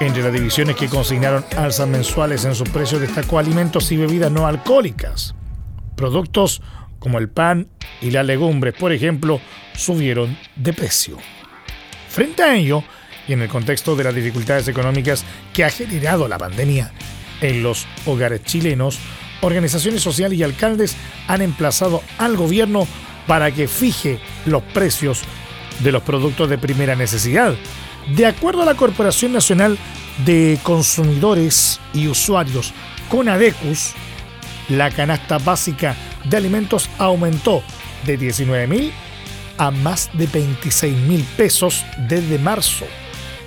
entre 0.00 0.22
las 0.22 0.32
divisiones 0.32 0.76
que 0.76 0.88
consignaron 0.88 1.44
alzas 1.56 1.88
mensuales 1.88 2.44
en 2.44 2.54
sus 2.54 2.68
precios 2.68 3.00
destacó 3.00 3.38
alimentos 3.38 3.90
y 3.92 3.96
bebidas 3.96 4.30
no 4.30 4.46
alcohólicas. 4.46 5.34
Productos 5.96 6.60
como 6.98 7.18
el 7.18 7.30
pan 7.30 7.68
y 8.02 8.10
las 8.10 8.26
legumbres, 8.26 8.74
por 8.74 8.92
ejemplo, 8.92 9.40
subieron 9.74 10.36
de 10.56 10.72
precio. 10.74 11.16
Frente 12.08 12.42
a 12.42 12.54
ello, 12.54 12.82
y 13.26 13.32
en 13.32 13.42
el 13.42 13.48
contexto 13.48 13.96
de 13.96 14.04
las 14.04 14.14
dificultades 14.14 14.68
económicas 14.68 15.24
que 15.54 15.64
ha 15.64 15.70
generado 15.70 16.28
la 16.28 16.38
pandemia 16.38 16.92
en 17.40 17.62
los 17.62 17.86
hogares 18.04 18.42
chilenos, 18.44 18.98
organizaciones 19.40 20.02
sociales 20.02 20.38
y 20.38 20.42
alcaldes 20.42 20.96
han 21.26 21.42
emplazado 21.42 22.02
al 22.18 22.36
gobierno 22.36 22.86
para 23.26 23.50
que 23.50 23.66
fije 23.66 24.18
los 24.44 24.62
precios 24.62 25.22
de 25.80 25.92
los 25.92 26.02
productos 26.02 26.48
de 26.48 26.58
primera 26.58 26.94
necesidad. 26.94 27.54
De 28.14 28.26
acuerdo 28.26 28.62
a 28.62 28.66
la 28.66 28.74
Corporación 28.74 29.32
Nacional 29.32 29.78
de 30.24 30.58
Consumidores 30.62 31.80
y 31.92 32.06
Usuarios, 32.06 32.72
CONADECUS, 33.08 33.94
la 34.68 34.90
canasta 34.90 35.38
básica 35.38 35.96
de 36.24 36.36
alimentos 36.36 36.88
aumentó 36.98 37.62
de 38.04 38.16
19 38.16 38.66
mil 38.66 38.92
a 39.58 39.70
más 39.70 40.10
de 40.12 40.26
26 40.26 40.96
mil 40.98 41.22
pesos 41.36 41.84
desde 42.08 42.38
marzo. 42.38 42.86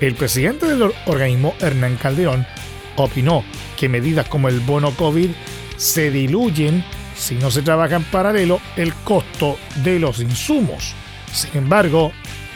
El 0.02 0.15
presidente 0.15 0.68
del 0.68 0.92
organismo, 1.06 1.54
Hernán 1.60 1.98
Calderón, 1.98 2.46
opinó 2.96 3.44
que 3.78 3.89
medidas 3.89 4.28
como 4.28 4.48
el 4.48 4.60
bono 4.62 4.92
COVID 4.92 5.30
se 5.78 6.12
diluyen 6.12 6.84
si 7.15 7.36
no 7.36 7.52
se 7.52 7.62
trabaja 7.62 7.98
en 7.98 8.04
paralelo 8.04 8.62
el 8.78 8.94
costo 8.94 9.58
de 9.84 10.00
los 10.00 10.20
insumos. 10.20 10.94
Sin 11.32 11.52
embargo, 11.58 12.12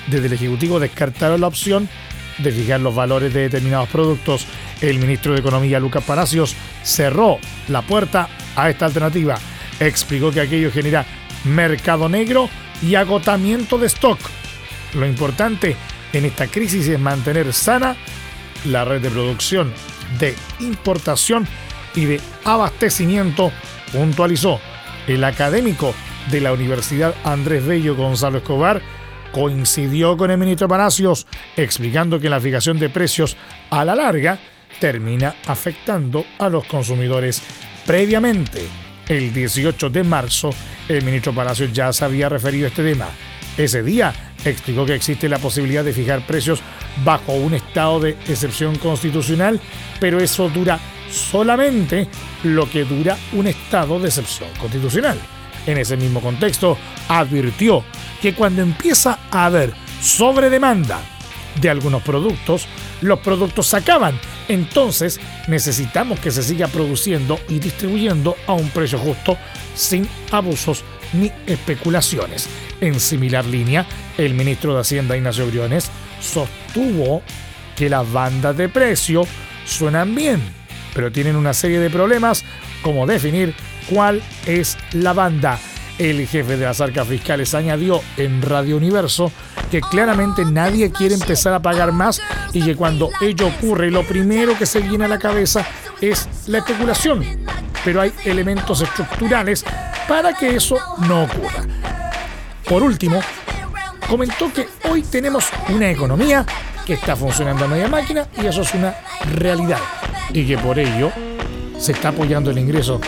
desde 0.08 0.28
el 0.28 0.34
Ejecutivo 0.34 0.80
descartaron 0.80 1.42
la 1.42 1.48
opción 1.48 1.90
de 2.38 2.52
fijar 2.52 2.80
los 2.80 2.96
valores 2.96 3.34
de 3.34 3.42
determinados 3.42 3.90
productos. 3.90 4.46
El 4.82 5.00
ministro 5.00 5.34
de 5.34 5.40
Economía, 5.40 5.80
Lucas 5.80 6.04
Palacios, 6.04 6.56
cerró 6.84 7.40
la 7.68 7.82
puerta 7.82 8.28
a 8.56 8.70
esta 8.70 8.86
alternativa. 8.86 9.38
Explicó 9.80 10.32
que 10.32 10.42
aquello 10.42 10.72
genera 10.72 11.06
mercado 11.46 12.10
negro 12.10 12.50
y 12.82 12.96
agotamiento 12.96 13.78
de 13.78 13.88
stock. 13.88 14.20
Lo 14.96 15.06
importante 15.06 15.76
en 16.12 16.26
esta 16.26 16.48
crisis 16.48 16.88
es 16.88 17.00
mantener 17.00 17.52
sana 17.54 17.96
la 18.66 18.86
red 18.86 19.02
de 19.02 19.10
producción, 19.10 19.74
de 20.20 20.36
importación 20.60 21.48
y 21.96 22.06
de 22.06 22.22
abastecimiento, 22.44 23.52
puntualizó 23.92 24.60
el 25.08 25.24
académico 25.24 25.94
de 26.32 26.42
la 26.42 26.54
Universidad 26.54 27.16
Andrés 27.24 27.66
Bello 27.66 27.96
Gonzalo 27.96 28.40
Escobar, 28.40 28.82
coincidió 29.32 30.16
con 30.16 30.32
el 30.32 30.38
ministro 30.38 30.68
Palacios 30.68 31.28
explicando 31.58 32.20
que 32.20 32.30
la 32.30 32.40
fijación 32.40 32.80
de 32.80 32.90
precios 32.90 33.36
a 33.70 33.84
la 33.84 33.96
larga 33.96 34.40
termina 34.80 35.36
afectando 35.48 36.26
a 36.38 36.50
los 36.50 36.66
consumidores. 36.66 37.42
Previamente, 37.86 38.68
el 39.08 39.34
18 39.34 39.90
de 39.90 40.04
marzo, 40.04 40.52
el 40.88 41.04
ministro 41.04 41.34
Palacios 41.34 41.74
ya 41.74 41.92
se 41.92 42.06
había 42.06 42.30
referido 42.30 42.66
a 42.66 42.70
este 42.70 42.84
tema. 42.84 43.08
Ese 43.58 43.84
día 43.84 44.14
explicó 44.46 44.86
que 44.86 44.96
existe 44.96 45.30
la 45.30 45.40
posibilidad 45.40 45.84
de 45.84 45.94
fijar 45.94 46.26
precios 46.26 46.62
bajo 47.04 47.34
un 47.34 47.54
estado 47.54 48.00
de 48.00 48.12
excepción 48.28 48.76
constitucional, 48.78 49.60
pero 50.00 50.20
eso 50.20 50.50
dura 50.50 50.80
solamente 51.12 52.08
lo 52.44 52.70
que 52.70 52.84
dura 52.84 53.18
un 53.34 53.48
estado 53.48 54.00
de 54.00 54.08
excepción 54.08 54.50
constitucional. 54.60 55.18
En 55.66 55.78
ese 55.78 55.98
mismo 55.98 56.22
contexto, 56.22 56.78
advirtió 57.08 57.84
que 58.22 58.34
cuando 58.34 58.62
empieza 58.62 59.20
a 59.32 59.46
haber 59.46 59.74
sobredemanda 60.02 61.00
de 61.60 61.70
algunos 61.70 62.02
productos, 62.02 62.68
los 63.02 63.20
productos 63.20 63.68
se 63.68 63.78
acaban. 63.78 64.20
Entonces 64.48 65.20
necesitamos 65.48 66.20
que 66.20 66.32
se 66.32 66.44
siga 66.44 66.68
produciendo 66.68 67.40
y 67.48 67.60
distribuyendo 67.60 68.36
a 68.48 68.54
un 68.54 68.70
precio 68.70 68.98
justo, 68.98 69.38
sin 69.76 70.08
abusos 70.32 70.84
ni 71.14 71.32
especulaciones. 71.48 72.48
En 72.82 73.00
similar 73.00 73.46
línea, 73.46 73.86
el 74.18 74.34
ministro 74.34 74.74
de 74.74 74.82
Hacienda 74.82 75.16
Ignacio 75.16 75.48
Briones 75.48 75.90
sostuvo 76.20 77.22
que 77.76 77.90
las 77.90 78.12
bandas 78.12 78.58
de 78.58 78.70
precio 78.70 79.26
suenan 79.66 80.14
bien, 80.16 80.42
pero 80.94 81.12
tienen 81.12 81.36
una 81.36 81.54
serie 81.54 81.80
de 81.80 81.90
problemas 81.90 82.44
como 82.82 83.08
definir 83.08 83.54
cuál 83.84 84.22
es 84.46 84.78
la 84.94 85.14
banda. 85.14 85.60
El 85.98 86.28
jefe 86.28 86.58
de 86.58 86.66
las 86.66 86.82
arcas 86.82 87.08
fiscales 87.08 87.54
añadió 87.54 88.02
en 88.18 88.42
Radio 88.42 88.78
Universo 88.78 89.32
que 89.70 89.80
claramente 89.80 90.44
nadie 90.44 90.92
quiere 90.92 91.14
empezar 91.14 91.54
a 91.54 91.62
pagar 91.62 91.92
más 91.92 92.22
y 92.52 92.62
que 92.62 92.76
cuando 92.76 93.10
ello 93.22 93.48
ocurre 93.48 93.92
lo 93.92 94.04
primero 94.04 94.58
que 94.58 94.66
se 94.66 94.80
viene 94.80 95.06
a 95.06 95.08
la 95.08 95.20
cabeza 95.20 95.66
es 96.02 96.28
la 96.48 96.60
especulación. 96.60 97.24
Pero 97.86 98.02
hay 98.02 98.12
elementos 98.26 98.82
estructurales 98.82 99.64
para 100.08 100.34
que 100.34 100.56
eso 100.56 100.78
no 101.08 101.24
ocurra. 101.24 101.64
Por 102.68 102.82
último, 102.82 103.22
comentó 104.10 104.52
que 104.52 104.68
hoy 104.90 105.04
tenemos 105.04 105.46
una 105.70 105.92
economía 105.92 106.46
que 106.86 106.94
está 106.94 107.16
funcionando 107.16 107.66
a 107.66 107.68
media 107.68 107.88
máquina 107.88 108.28
y 108.42 108.46
eso 108.46 108.62
es 108.62 108.74
una 108.74 108.96
realidad 109.36 109.80
y 110.32 110.46
que 110.46 110.58
por 110.58 110.80
ello 110.80 111.12
se 111.84 111.92
está 111.92 112.10
apoyando 112.10 112.50
el 112.50 112.58
ingreso 112.58 113.02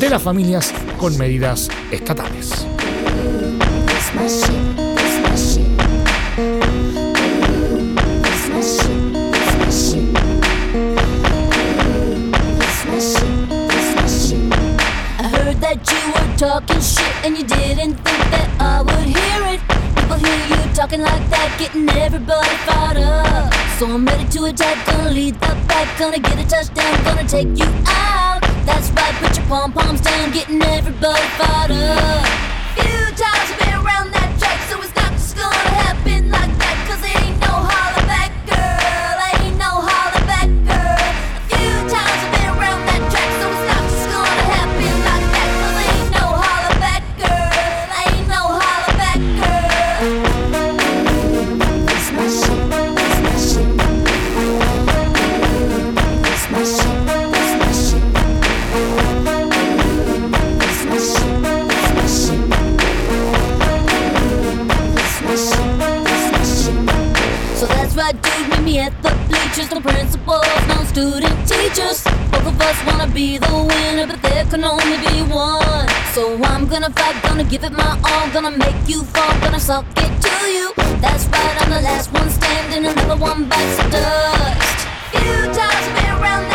de 0.00 0.08
las 0.08 0.22
familias 0.22 0.72
con 0.98 1.18
medidas 1.18 1.68
estatales. 1.90 2.66
Talking 16.38 16.80
shit 16.80 17.24
and 17.24 17.38
you 17.38 17.44
didn't 17.44 18.11
talking 20.82 21.00
like 21.00 21.30
that, 21.30 21.54
getting 21.60 21.88
everybody 21.90 22.48
fired 22.66 22.96
up. 22.96 23.54
So 23.78 23.86
I'm 23.86 24.04
ready 24.04 24.24
to 24.30 24.44
attack, 24.46 24.84
gonna 24.84 25.10
lead 25.10 25.34
the 25.34 25.54
back, 25.68 25.96
gonna 25.96 26.18
get 26.18 26.36
a 26.40 26.48
touchdown, 26.48 27.04
gonna 27.04 27.22
take 27.22 27.56
you 27.56 27.70
out. 27.86 28.40
That's 28.66 28.90
right, 28.90 29.14
put 29.22 29.36
your 29.36 29.46
pom 29.46 29.72
poms 29.72 30.00
down, 30.00 30.32
getting 30.32 30.60
everybody 30.60 31.22
fired 31.38 31.70
up. 31.70 32.51
Student 70.92 71.48
teachers. 71.48 72.04
Both 72.30 72.46
of 72.52 72.60
us 72.60 72.78
wanna 72.86 73.08
be 73.08 73.38
the 73.38 73.54
winner, 73.68 74.06
but 74.06 74.20
there 74.20 74.44
can 74.44 74.62
only 74.62 74.98
be 75.06 75.22
one. 75.22 75.88
So 76.14 76.22
I'm 76.44 76.66
gonna 76.66 76.90
fight, 76.90 77.16
gonna 77.22 77.44
give 77.44 77.64
it 77.64 77.72
my 77.72 77.92
all, 78.08 78.28
gonna 78.30 78.50
make 78.50 78.80
you 78.86 79.02
fall, 79.14 79.32
gonna 79.40 79.58
suck 79.58 79.86
it 79.96 80.12
to 80.26 80.34
you. 80.56 80.68
That's 81.00 81.24
right, 81.32 81.56
I'm 81.62 81.70
the 81.70 81.80
last 81.80 82.12
one 82.12 82.28
standing, 82.28 82.84
another 82.84 83.16
one 83.16 83.48
bites 83.48 83.76
the 83.78 83.88
dust. 83.96 84.78
Few 85.12 85.40
times 85.56 85.84
I've 85.88 85.94
been 85.96 86.10
around 86.20 86.51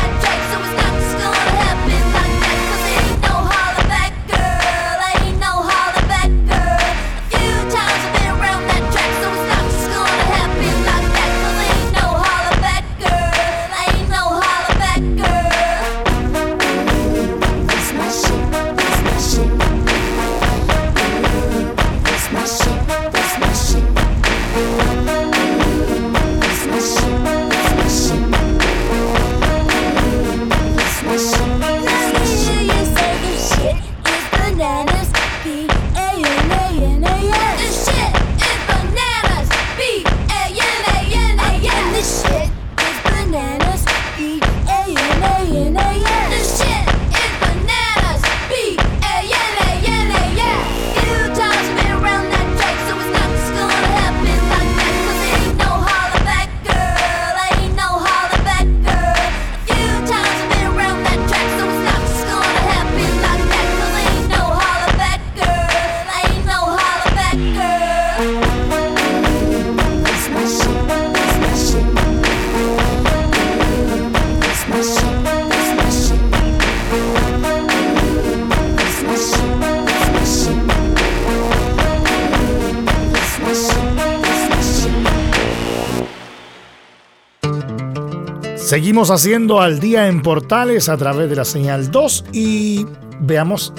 Seguimos 88.78 89.09
haciendo 89.09 89.59
al 89.59 89.80
día 89.80 90.07
en 90.07 90.21
Portales 90.21 90.88
a 90.88 90.95
través 90.97 91.32
de 91.32 91.36
la 91.36 91.45
señal 91.45 91.89
2 91.89 92.25
y 92.32 92.86
veamos 93.21 93.73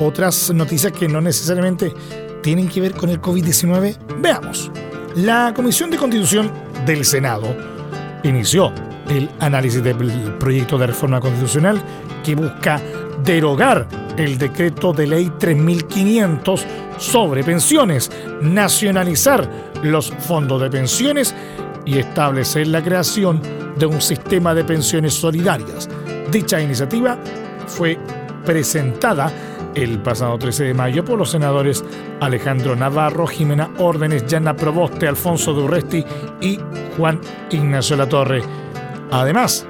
otras 0.00 0.50
noticias 0.52 0.92
que 0.92 1.06
no 1.06 1.20
necesariamente 1.20 1.94
tienen 2.42 2.68
que 2.68 2.80
ver 2.80 2.92
con 2.92 3.08
el 3.08 3.20
COVID-19. 3.20 3.96
Veamos. 4.18 4.68
La 5.14 5.52
Comisión 5.54 5.92
de 5.92 5.96
Constitución 5.96 6.50
del 6.84 7.04
Senado 7.04 7.54
inició 8.24 8.72
el 9.08 9.30
análisis 9.38 9.80
del 9.80 9.94
proyecto 10.40 10.76
de 10.76 10.88
reforma 10.88 11.20
constitucional 11.20 11.80
que 12.24 12.34
busca 12.34 12.82
derogar 13.22 13.86
el 14.16 14.38
decreto 14.38 14.92
de 14.92 15.06
ley 15.06 15.30
3500 15.38 16.66
sobre 16.98 17.44
pensiones, 17.44 18.10
nacionalizar 18.40 19.48
los 19.84 20.10
fondos 20.10 20.60
de 20.60 20.68
pensiones 20.68 21.32
y 21.84 21.98
establecer 21.98 22.66
la 22.66 22.82
creación 22.82 23.61
de 23.76 23.86
un 23.86 24.00
sistema 24.00 24.54
de 24.54 24.64
pensiones 24.64 25.14
solidarias. 25.14 25.88
Dicha 26.30 26.60
iniciativa 26.60 27.18
fue 27.66 27.98
presentada 28.44 29.32
el 29.74 29.98
pasado 30.00 30.38
13 30.38 30.64
de 30.64 30.74
mayo 30.74 31.04
por 31.04 31.18
los 31.18 31.30
senadores 31.30 31.84
Alejandro 32.20 32.76
Navarro, 32.76 33.26
Jimena 33.26 33.70
Órdenes, 33.78 34.26
Yana 34.26 34.54
Proboste, 34.54 35.08
Alfonso 35.08 35.52
Durresti 35.52 36.04
y 36.40 36.58
Juan 36.96 37.20
Ignacio 37.50 37.96
Latorre. 37.96 38.42
Además, 39.10 39.66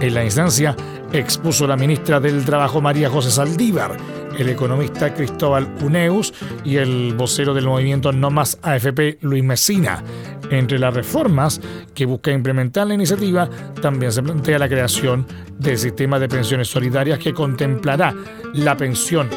en 0.00 0.14
la 0.14 0.24
instancia 0.24 0.76
expuso 1.12 1.66
la 1.66 1.76
ministra 1.76 2.20
del 2.20 2.44
Trabajo 2.44 2.80
María 2.80 3.10
José 3.10 3.30
Saldívar, 3.30 3.96
el 4.38 4.48
economista 4.48 5.12
Cristóbal 5.14 5.72
Uneus 5.82 6.32
y 6.64 6.76
el 6.76 7.14
vocero 7.14 7.54
del 7.54 7.66
movimiento 7.66 8.12
No 8.12 8.30
Más 8.30 8.58
AFP 8.62 9.18
Luis 9.20 9.44
Mesina. 9.44 10.02
Entre 10.50 10.78
las 10.78 10.94
reformas 10.94 11.60
que 11.94 12.06
busca 12.06 12.30
implementar 12.30 12.86
la 12.86 12.94
iniciativa, 12.94 13.48
también 13.80 14.12
se 14.12 14.22
plantea 14.22 14.58
la 14.58 14.68
creación 14.68 15.26
del 15.58 15.78
sistema 15.78 16.18
de 16.18 16.28
pensiones 16.28 16.68
solidarias 16.68 17.18
que 17.18 17.32
contemplará 17.32 18.14
la 18.54 18.76
pensión 18.76 19.28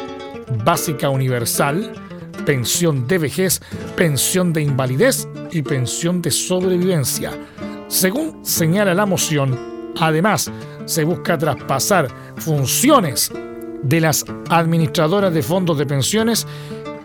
básica 0.64 1.08
universal, 1.08 1.92
pensión 2.44 3.06
de 3.06 3.18
vejez, 3.18 3.60
pensión 3.96 4.52
de 4.52 4.62
invalidez 4.62 5.28
y 5.52 5.62
pensión 5.62 6.20
de 6.20 6.30
sobrevivencia. 6.30 7.32
Según 7.88 8.44
señala 8.44 8.94
la 8.94 9.06
moción, 9.06 9.92
además 9.98 10.50
se 10.84 11.04
busca 11.04 11.38
traspasar 11.38 12.08
funciones 12.36 13.32
de 13.82 14.00
las 14.00 14.24
administradoras 14.48 15.32
de 15.32 15.42
fondos 15.42 15.78
de 15.78 15.86
pensiones 15.86 16.46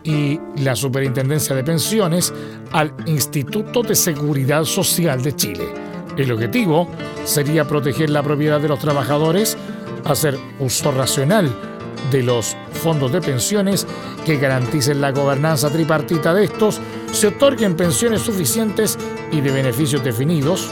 y 0.03 0.39
la 0.57 0.76
Superintendencia 0.76 1.55
de 1.55 1.63
Pensiones 1.63 2.34
al 2.72 2.93
Instituto 3.05 3.84
de 3.84 3.95
Seguridad 3.95 4.63
Social 4.63 5.22
de 5.22 5.36
Chile. 5.36 5.65
El 6.17 6.32
objetivo 6.32 6.89
sería 7.24 7.67
proteger 7.67 8.09
la 8.09 8.24
propiedad 8.24 8.59
de 8.59 8.67
los 8.67 8.80
trabajadores, 8.80 9.57
hacer 10.05 10.38
uso 10.59 10.91
racional 10.91 11.49
de 12.09 12.24
los 12.24 12.57
fondos 12.74 13.11
de 13.11 13.22
pensiones 13.22 13.88
que 14.26 14.38
garanticen 14.38 15.01
la 15.01 15.11
gobernanza 15.11 15.69
tripartita 15.69 16.34
de 16.34 16.45
estos, 16.45 16.82
se 17.11 17.28
otorguen 17.28 17.76
pensiones 17.76 18.22
suficientes 18.22 18.97
y 19.32 19.41
de 19.41 19.51
beneficios 19.51 20.03
definidos, 20.03 20.69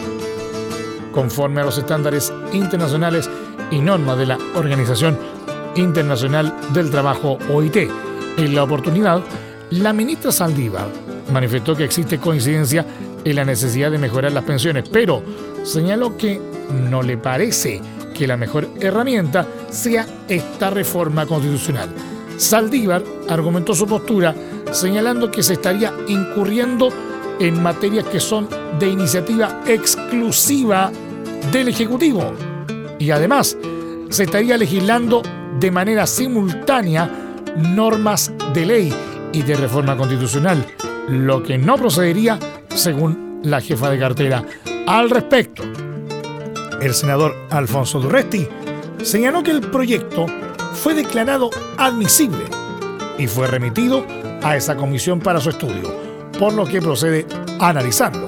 conforme 1.13 1.61
a 1.61 1.65
los 1.65 1.77
estándares 1.77 2.33
internacionales 2.51 3.29
y 3.71 3.79
normas 3.79 4.17
de 4.17 4.25
la 4.25 4.37
Organización 4.55 5.17
Internacional 5.79 6.53
del 6.73 6.89
Trabajo 6.89 7.37
OIT. 7.49 7.89
En 8.37 8.55
la 8.55 8.63
oportunidad, 8.63 9.21
la 9.71 9.93
ministra 9.93 10.31
Saldívar 10.31 10.87
manifestó 11.31 11.75
que 11.75 11.83
existe 11.83 12.19
coincidencia 12.19 12.85
en 13.23 13.35
la 13.35 13.45
necesidad 13.45 13.91
de 13.91 13.97
mejorar 13.97 14.31
las 14.31 14.43
pensiones, 14.43 14.87
pero 14.89 15.21
señaló 15.63 16.17
que 16.17 16.39
no 16.89 17.01
le 17.01 17.17
parece 17.17 17.81
que 18.13 18.27
la 18.27 18.37
mejor 18.37 18.67
herramienta 18.79 19.47
sea 19.69 20.05
esta 20.27 20.69
reforma 20.69 21.25
constitucional. 21.25 21.89
Saldívar 22.37 23.03
argumentó 23.27 23.73
su 23.73 23.85
postura 23.85 24.35
señalando 24.71 25.31
que 25.31 25.43
se 25.43 25.53
estaría 25.53 25.93
incurriendo 26.07 26.89
en 27.39 27.61
materias 27.61 28.05
que 28.05 28.19
son 28.19 28.47
de 28.79 28.87
iniciativa 28.87 29.61
exclusiva 29.65 30.91
del 31.51 31.69
Ejecutivo. 31.69 32.33
Y 32.99 33.11
además, 33.11 33.57
se 34.09 34.23
estaría 34.23 34.57
legislando 34.57 35.21
de 35.59 35.71
manera 35.71 36.07
simultánea 36.07 37.09
normas 37.57 38.31
de 38.53 38.65
ley 38.65 38.93
y 39.33 39.41
de 39.41 39.55
reforma 39.55 39.97
constitucional, 39.97 40.65
lo 41.09 41.43
que 41.43 41.57
no 41.57 41.75
procedería 41.77 42.39
según 42.69 43.41
la 43.43 43.61
jefa 43.61 43.89
de 43.89 43.99
cartera. 43.99 44.45
Al 44.87 45.09
respecto, 45.09 45.63
el 46.81 46.93
senador 46.93 47.35
Alfonso 47.49 47.99
Durresti 47.99 48.47
señaló 49.03 49.43
que 49.43 49.51
el 49.51 49.61
proyecto 49.61 50.27
fue 50.73 50.93
declarado 50.93 51.49
admisible 51.77 52.45
y 53.17 53.27
fue 53.27 53.47
remitido 53.47 54.05
a 54.41 54.55
esa 54.55 54.75
comisión 54.77 55.19
para 55.19 55.41
su 55.41 55.49
estudio, 55.49 55.93
por 56.37 56.53
lo 56.53 56.65
que 56.65 56.81
procede 56.81 57.25
a 57.59 57.69
analizarlo. 57.69 58.27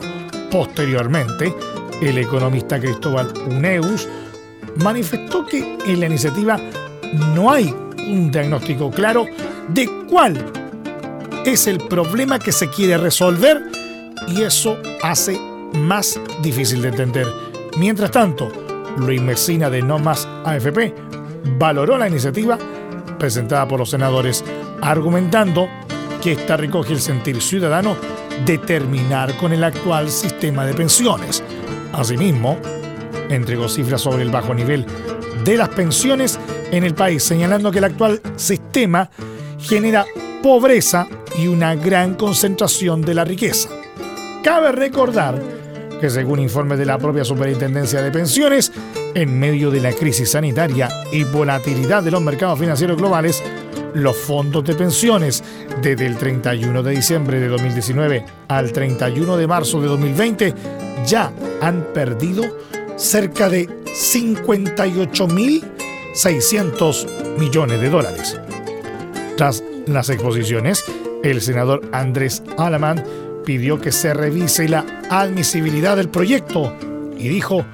Posteriormente, 0.52 1.56
el 2.02 2.18
economista 2.18 2.80
Cristóbal 2.80 3.32
Uneus 3.48 4.10
manifestó 4.78 5.46
que 5.46 5.78
en 5.86 6.00
la 6.00 6.08
iniciativa 6.08 6.60
no 7.14 7.52
hay 7.52 7.74
un 8.08 8.32
diagnóstico 8.32 8.90
claro 8.90 9.26
de 9.70 9.90
cuál 10.10 10.38
es 11.46 11.68
el 11.68 11.80
problema 11.80 12.40
que 12.40 12.52
se 12.52 12.70
quiere 12.70 12.98
resolver 12.98 13.62
y 14.28 14.42
eso 14.42 14.78
hace 15.02 15.40
más 15.74 16.20
difícil 16.42 16.82
de 16.82 16.90
entender. 16.90 17.28
Mientras 17.78 18.12
tanto, 18.12 18.52
Luis 18.98 19.22
Mesina 19.22 19.70
de 19.70 19.82
No 19.82 20.00
Más 20.00 20.28
AFP 20.46 20.94
valoró 21.58 21.98
la 21.98 22.08
iniciativa 22.08 22.58
presentada 23.18 23.68
por 23.68 23.80
los 23.80 23.90
senadores, 23.90 24.44
argumentando 24.82 25.68
que 26.22 26.34
esta 26.34 26.58
recoge 26.58 26.94
el 26.94 27.02
sentir 27.02 27.42
ciudadano 27.42 27.96
de 28.46 28.58
terminar 28.58 29.36
con 29.38 29.54
el 29.54 29.64
actual 29.64 30.10
sistema 30.10 30.66
de 30.66 30.74
pensiones. 30.74 31.44
Asimismo, 31.94 32.58
entregó 33.30 33.68
cifras 33.70 34.02
sobre 34.02 34.24
el 34.24 34.32
bajo 34.32 34.54
nivel 34.54 34.86
de 35.44 35.58
las 35.58 35.70
pensiones 35.70 36.40
en 36.72 36.84
el 36.84 36.96
país, 36.96 37.24
señalando 37.24 37.72
que 37.72 37.80
el 37.80 37.86
actual 37.86 38.22
sistema 38.36 39.10
genera 39.60 40.06
pobreza 40.42 41.08
y 41.38 41.48
una 41.48 41.76
gran 41.76 42.16
concentración 42.16 43.02
de 43.02 43.14
la 43.14 43.26
riqueza. 43.26 43.70
Cabe 44.44 44.72
recordar 44.72 45.40
que 46.00 46.10
según 46.10 46.40
informes 46.40 46.80
de 46.80 46.86
la 46.86 46.98
propia 46.98 47.24
Superintendencia 47.24 48.02
de 48.02 48.10
Pensiones, 48.10 48.72
en 49.14 49.40
medio 49.40 49.70
de 49.70 49.82
la 49.82 49.94
crisis 49.94 50.32
sanitaria 50.32 50.90
y 51.12 51.24
volatilidad 51.24 52.02
de 52.02 52.10
los 52.10 52.22
mercados 52.22 52.58
financieros 52.58 52.98
globales, 52.98 53.44
los 53.94 54.18
fondos 54.18 54.64
de 54.64 54.74
pensiones 54.74 55.44
desde 55.82 56.06
el 56.06 56.18
31 56.18 56.82
de 56.82 56.92
diciembre 56.92 57.40
de 57.40 57.48
2019 57.50 58.26
al 58.48 58.72
31 58.72 59.38
de 59.38 59.48
marzo 59.48 59.82
de 59.82 59.88
2020 59.88 60.54
ya 61.06 61.32
han 61.62 61.94
perdido 61.94 62.44
cerca 62.96 63.50
de 63.50 63.70
58.600 66.14 67.38
millones 67.38 67.82
de 67.82 67.90
dólares. 67.90 68.40
Tras 69.38 69.64
las 69.88 70.10
exposiciones, 70.10 70.84
el 71.24 71.42
senador 71.42 71.82
Andrés 71.92 72.44
Alamán 72.58 73.04
pidió 73.46 73.80
que 73.80 73.92
se 73.92 74.14
revise 74.14 74.68
la 74.68 74.86
admisibilidad 75.10 75.98
del 75.98 76.10
proyecto 76.10 76.74
y 77.18 77.28
dijo 77.28 77.66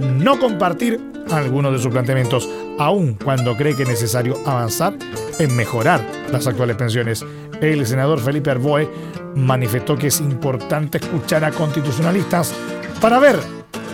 no 0.00 0.38
compartir 0.38 1.00
algunos 1.30 1.72
de 1.72 1.78
sus 1.78 1.92
planteamientos, 1.92 2.48
aun 2.78 3.14
cuando 3.14 3.56
cree 3.56 3.74
que 3.74 3.82
es 3.82 3.88
necesario 3.88 4.36
avanzar 4.46 4.94
en 5.38 5.54
mejorar 5.56 6.00
las 6.32 6.46
actuales 6.46 6.76
pensiones. 6.76 7.24
El 7.60 7.86
senador 7.86 8.20
Felipe 8.20 8.50
Arboe 8.50 8.88
manifestó 9.34 9.96
que 9.96 10.06
es 10.06 10.20
importante 10.20 10.98
escuchar 10.98 11.44
a 11.44 11.50
constitucionalistas 11.50 12.54
para 13.00 13.18
ver 13.18 13.38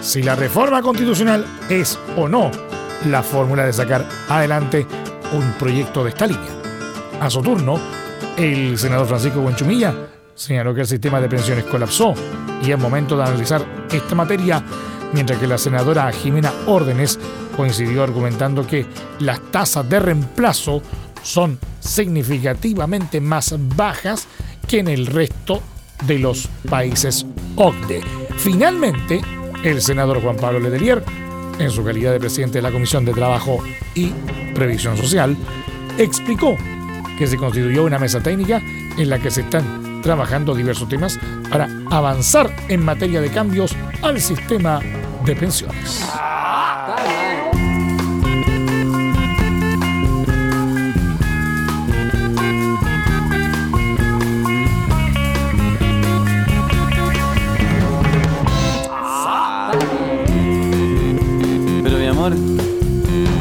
si 0.01 0.22
la 0.22 0.36
reforma 0.36 0.82
constitucional 0.82 1.45
es 1.70 1.99
o 2.16 2.28
no 2.28 2.51
la 3.07 3.22
fórmula 3.22 3.64
de 3.64 3.72
sacar 3.72 4.07
adelante 4.28 4.86
un 5.32 5.52
proyecto 5.59 6.05
de 6.05 6.11
esta 6.11 6.26
línea. 6.26 6.50
A 7.20 7.30
su 7.30 7.42
turno, 7.42 7.78
el 8.36 8.78
senador 8.78 9.07
Francisco 9.07 9.40
Buenchumilla 9.40 9.94
señaló 10.34 10.74
que 10.74 10.82
el 10.82 10.86
sistema 10.86 11.20
de 11.20 11.28
pensiones 11.28 11.64
colapsó 11.64 12.14
y 12.62 12.70
es 12.70 12.78
momento 12.78 13.16
de 13.16 13.22
analizar 13.22 13.64
esta 13.90 14.14
materia, 14.14 14.62
mientras 15.12 15.38
que 15.38 15.46
la 15.46 15.59
senadora 15.59 16.11
Jimena 16.12 16.52
Órdenes 16.66 17.18
coincidió 17.57 18.02
argumentando 18.02 18.66
que 18.66 18.86
las 19.20 19.40
tasas 19.50 19.88
de 19.88 20.00
reemplazo 20.00 20.82
son 21.22 21.59
significativamente 21.80 23.20
más 23.20 23.55
bajas 23.76 24.26
que 24.66 24.80
en 24.80 24.88
el 24.88 25.07
resto 25.07 25.62
de 26.07 26.18
los 26.18 26.48
países 26.68 27.26
OCDE. 27.57 28.02
Finalmente, 28.36 29.20
el 29.62 29.80
senador 29.80 30.20
Juan 30.20 30.36
Pablo 30.36 30.61
Ledelier, 30.61 31.02
en 31.59 31.70
su 31.70 31.84
calidad 31.84 32.12
de 32.12 32.20
presidente 32.20 32.59
de 32.59 32.62
la 32.62 32.72
Comisión 32.72 33.05
de 33.05 33.12
Trabajo 33.12 33.62
y 33.94 34.12
Previsión 34.55 34.96
Social, 34.96 35.36
explicó 35.98 36.57
que 37.18 37.26
se 37.26 37.36
constituyó 37.36 37.84
una 37.84 37.98
mesa 37.98 38.20
técnica 38.20 38.61
en 38.96 39.11
la 39.11 39.18
que 39.18 39.30
se 39.30 39.42
están 39.42 40.02
trabajando 40.02 40.55
diversos 40.55 40.88
temas 40.88 41.18
para 41.50 41.68
avanzar 41.90 42.55
en 42.68 42.84
materia 42.84 43.20
de 43.20 43.30
cambios 43.30 43.74
al 44.02 44.20
sistema 44.20 44.80
de 45.24 45.36
pensiones. 45.36 46.05
Amor, 62.27 62.39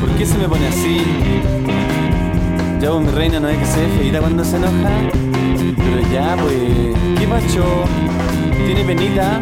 ¿por 0.01 0.09
qué 0.17 0.25
se 0.25 0.37
me 0.37 0.47
pone 0.47 0.67
así? 0.67 1.01
Ya 2.81 2.89
vos, 2.89 3.01
mi 3.01 3.11
reina, 3.11 3.39
no 3.39 3.47
es 3.47 3.57
que 3.57 3.65
se 3.65 3.81
ve 3.81 3.87
feita 3.97 4.19
cuando 4.19 4.43
se 4.43 4.57
enoja. 4.57 4.89
Pero 5.77 6.11
ya, 6.11 6.35
pues, 6.35 6.55
¿qué 7.17 7.27
pacho? 7.27 7.63
¿Tiene 8.65 8.83
penita? 8.83 9.39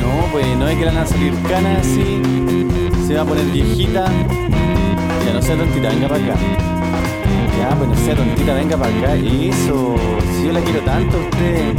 No, 0.00 0.32
pues, 0.32 0.46
no 0.56 0.66
es 0.66 0.78
que 0.78 0.84
le 0.84 0.90
van 0.92 0.98
a 0.98 1.06
salir 1.06 1.34
canas 1.48 1.80
así. 1.80 2.22
Se 3.06 3.14
va 3.14 3.22
a 3.22 3.24
poner 3.24 3.44
viejita. 3.46 4.06
Ya 5.26 5.32
no 5.34 5.42
sea 5.42 5.56
tontita, 5.56 5.88
venga 5.90 6.08
para 6.08 6.24
acá. 6.24 6.34
Ya, 7.58 7.76
pues 7.76 7.88
no 7.90 7.96
sea 7.96 8.14
tontita, 8.14 8.54
venga 8.54 8.76
para 8.78 8.98
acá. 8.98 9.14
Eso, 9.14 9.96
si 10.36 10.46
yo 10.46 10.52
la 10.52 10.60
quiero 10.60 10.80
tanto 10.80 11.18
a 11.18 11.20
usted. 11.20 11.74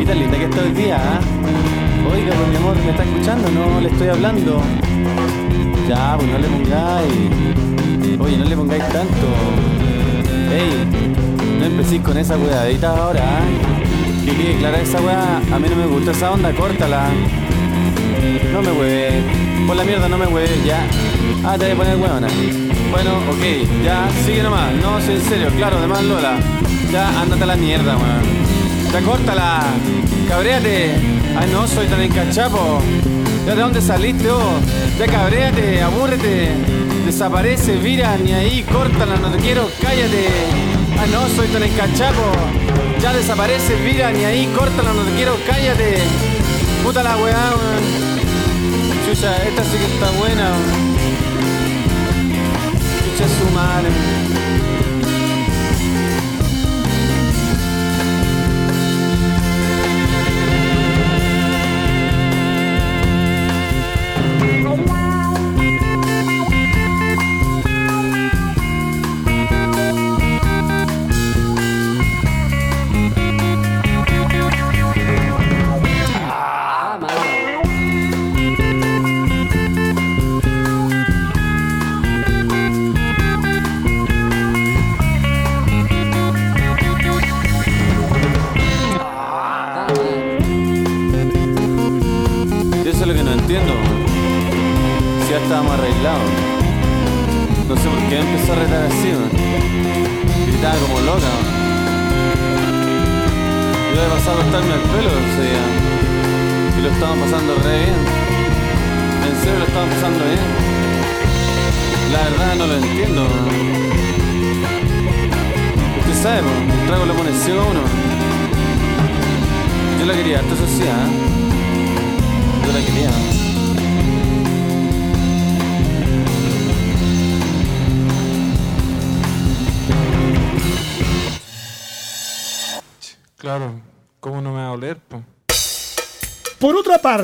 Y 0.00 0.04
tan 0.04 0.18
linda 0.18 0.36
que 0.36 0.44
está 0.44 0.62
hoy 0.62 0.72
día, 0.72 0.96
¿ah? 0.96 1.20
Oiga, 2.12 2.34
pues 2.34 2.48
mi 2.48 2.56
amor, 2.56 2.76
¿me 2.84 2.90
está 2.90 3.04
escuchando? 3.04 3.48
No, 3.50 3.80
le 3.80 3.88
estoy 3.88 4.08
hablando. 4.08 4.62
Ya, 5.88 6.16
pues 6.16 6.28
no 6.28 6.38
le 6.38 6.48
pongáis. 6.48 8.20
Oye, 8.20 8.36
no 8.38 8.44
le 8.44 8.56
pongáis 8.56 8.88
tanto. 8.88 9.26
Ey, 10.50 10.84
no 11.58 11.64
empecéis 11.64 12.02
con 12.02 12.18
esa 12.18 12.36
weadita 12.36 12.90
ahora, 12.90 13.20
¿ah? 13.22 14.24
Que 14.24 14.32
quede 14.32 14.56
clara 14.56 14.80
esa 14.80 15.00
weá, 15.00 15.36
a 15.36 15.58
mí 15.58 15.68
no 15.68 15.76
me 15.76 15.86
gusta 15.86 16.10
esa 16.10 16.32
onda, 16.32 16.52
córtala. 16.52 17.08
No 18.52 18.62
me 18.62 18.72
hueve, 18.72 19.22
por 19.66 19.76
la 19.76 19.84
mierda 19.84 20.08
no 20.08 20.18
me 20.18 20.26
hueve, 20.26 20.60
ya. 20.64 20.84
Ah, 21.44 21.56
te 21.56 21.66
voy 21.66 21.72
a 21.72 21.76
poner 21.76 21.96
huevona. 21.96 22.28
Bueno, 22.90 23.10
ok, 23.30 23.84
ya, 23.84 24.08
sigue 24.24 24.42
nomás. 24.42 24.72
No, 24.82 25.00
sí, 25.00 25.12
en 25.12 25.22
serio, 25.22 25.48
claro, 25.56 25.76
además 25.78 26.02
Lola. 26.02 26.38
Ya, 26.90 27.20
ándate 27.20 27.42
a 27.44 27.46
la 27.46 27.56
mierda, 27.56 27.96
weón. 27.96 28.92
Ya, 28.92 29.00
córtala. 29.02 29.60
Cabréate. 30.28 30.94
Ay, 31.38 31.50
no, 31.52 31.66
soy 31.68 31.86
tan 31.86 32.00
encachapo. 32.00 32.80
¿Ya 33.46 33.54
de 33.54 33.62
dónde 33.62 33.80
saliste, 33.80 34.28
oh? 34.28 34.58
Ya 34.98 35.06
cabréate, 35.06 35.80
abúrrete. 35.80 36.50
Desaparece, 37.06 37.76
vira, 37.76 38.16
ni 38.16 38.32
ahí, 38.32 38.64
córtala, 38.64 39.14
no 39.16 39.30
te 39.30 39.38
quiero, 39.38 39.70
cállate. 39.80 40.26
Ay, 40.98 41.10
no, 41.12 41.28
soy 41.28 41.46
tan 41.46 41.62
encachapo. 41.62 42.32
Ya 43.00 43.12
desaparece, 43.12 43.76
vira, 43.84 44.10
ni 44.10 44.24
ahí, 44.24 44.46
córtala, 44.46 44.92
no 44.92 45.02
te 45.02 45.12
quiero, 45.12 45.36
cállate. 45.46 45.98
Puta 46.82 47.04
la 47.04 47.16
weá, 47.18 47.52
weón. 47.54 47.84
Chucha, 49.06 49.36
esta 49.46 49.62
sí 49.62 49.78
que 49.78 49.94
está 49.94 50.10
buena, 50.18 50.50
weón. 50.50 50.96
Chucha 53.04 53.28
su 53.28 53.54
madre. 53.54 54.45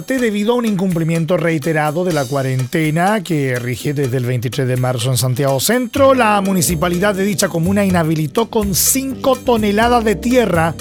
Debido 0.01 0.55
a 0.55 0.57
un 0.57 0.65
incumplimiento 0.65 1.37
reiterado 1.37 2.03
de 2.03 2.15
la 2.15 2.25
cuarentena 2.25 3.23
que 3.23 3.59
rige 3.59 3.93
desde 3.93 4.17
el 4.17 4.25
23 4.25 4.67
de 4.67 4.77
marzo 4.79 5.11
en 5.11 5.19
Santiago 5.19 5.61
Centro, 5.61 6.15
la 6.15 6.41
municipalidad 6.41 7.15
de 7.15 7.25
dicha 7.25 7.49
comuna 7.49 7.85
inhabilitó 7.85 8.49
con 8.49 8.75
5 8.75 9.37
toneladas 9.45 10.03
de 10.05 10.17
tierra 10.17 10.75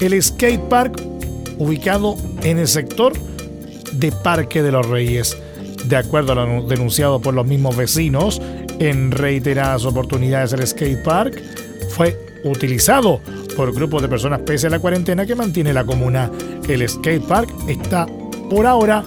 el 0.00 0.20
skate 0.20 0.60
park 0.62 1.00
ubicado 1.58 2.16
en 2.42 2.58
el 2.58 2.66
sector 2.66 3.12
de 3.92 4.10
Parque 4.10 4.64
de 4.64 4.72
los 4.72 4.84
Reyes. 4.88 5.36
De 5.84 5.96
acuerdo 5.96 6.32
a 6.32 6.34
lo 6.34 6.66
denunciado 6.66 7.20
por 7.20 7.34
los 7.34 7.46
mismos 7.46 7.76
vecinos, 7.76 8.42
en 8.80 9.12
reiteradas 9.12 9.84
oportunidades 9.84 10.52
el 10.54 10.66
skate 10.66 11.04
park 11.04 11.40
fue 11.90 12.18
utilizado 12.42 13.20
por 13.56 13.72
grupos 13.72 14.02
de 14.02 14.08
personas 14.08 14.40
pese 14.40 14.66
a 14.66 14.70
la 14.70 14.80
cuarentena 14.80 15.24
que 15.24 15.36
mantiene 15.36 15.72
la 15.72 15.84
comuna. 15.84 16.32
El 16.68 16.86
skate 16.88 17.22
park 17.22 17.48
está 17.68 18.08
por 18.48 18.66
ahora 18.66 19.04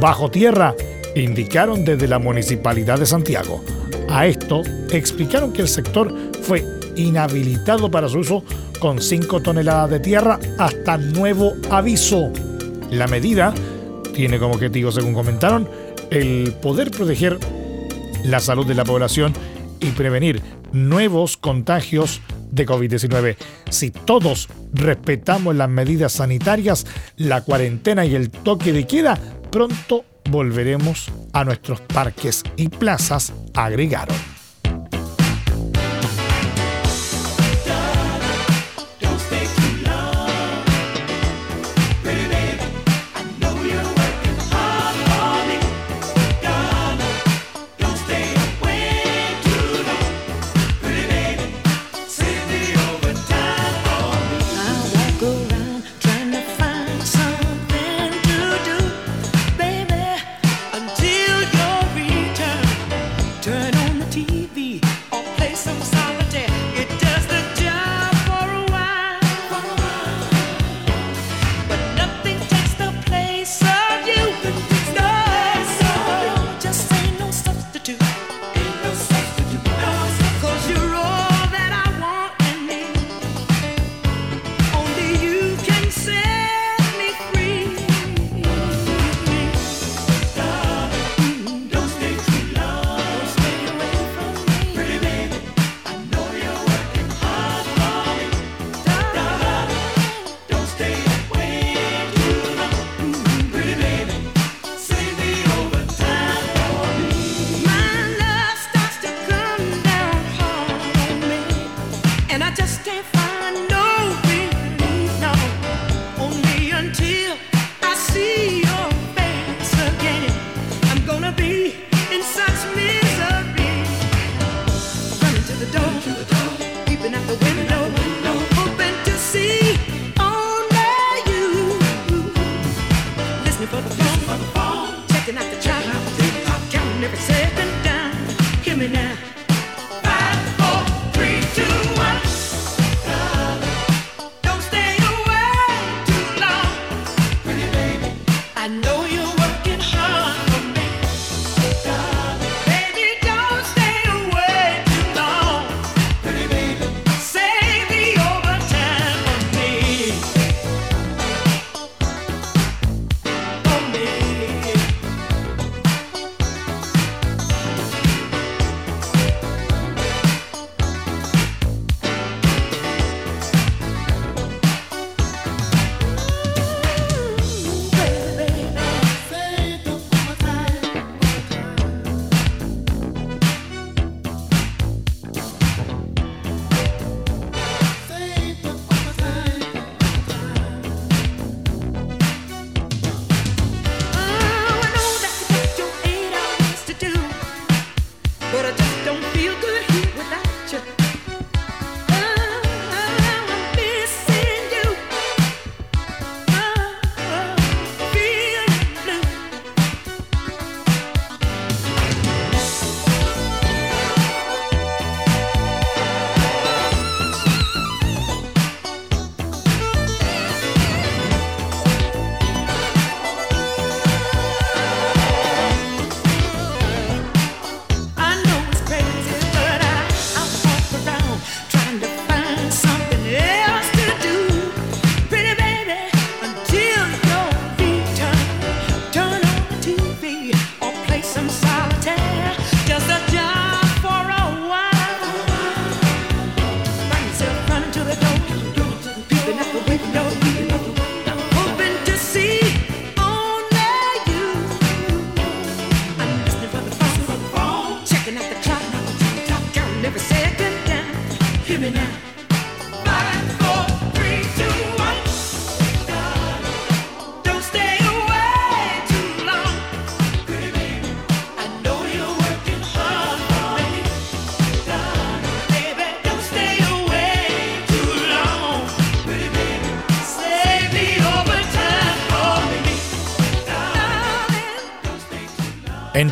bajo 0.00 0.30
tierra, 0.30 0.74
indicaron 1.14 1.84
desde 1.84 2.08
la 2.08 2.18
Municipalidad 2.18 2.98
de 2.98 3.06
Santiago. 3.06 3.62
A 4.08 4.26
esto 4.26 4.62
explicaron 4.90 5.52
que 5.52 5.62
el 5.62 5.68
sector 5.68 6.14
fue 6.42 6.64
inhabilitado 6.96 7.90
para 7.90 8.08
su 8.08 8.18
uso 8.18 8.44
con 8.80 9.00
5 9.00 9.40
toneladas 9.40 9.90
de 9.90 10.00
tierra 10.00 10.38
hasta 10.58 10.98
nuevo 10.98 11.54
aviso. 11.70 12.30
La 12.90 13.06
medida 13.06 13.52
tiene 14.14 14.38
como 14.38 14.54
objetivo, 14.54 14.92
según 14.92 15.14
comentaron, 15.14 15.68
el 16.10 16.54
poder 16.62 16.90
proteger 16.90 17.38
la 18.24 18.40
salud 18.40 18.66
de 18.66 18.74
la 18.74 18.84
población 18.84 19.32
y 19.80 19.90
prevenir 19.90 20.42
nuevos 20.72 21.36
contagios 21.36 22.20
de 22.56 22.66
COVID-19. 22.66 23.36
Si 23.70 23.90
todos 23.90 24.48
respetamos 24.72 25.54
las 25.54 25.68
medidas 25.68 26.12
sanitarias, 26.12 26.86
la 27.16 27.42
cuarentena 27.42 28.04
y 28.04 28.14
el 28.14 28.30
toque 28.30 28.72
de 28.72 28.86
queda, 28.86 29.18
pronto 29.50 30.04
volveremos 30.28 31.12
a 31.32 31.44
nuestros 31.44 31.80
parques 31.82 32.42
y 32.56 32.68
plazas, 32.68 33.32
agregaron. 33.54 34.35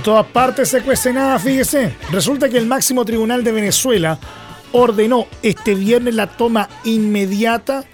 Todas 0.04 0.26
partes 0.26 0.68
se 0.68 0.82
fíjese. 0.82 1.96
Resulta 2.12 2.50
que 2.50 2.58
el 2.58 2.66
máximo 2.66 3.06
tribunal 3.06 3.42
de 3.42 3.52
Venezuela 3.52 4.18
ordenó 4.72 5.26
este 5.42 5.74
viernes 5.74 6.14
la 6.14 6.26
toma 6.26 6.68
inmediata 6.84 7.84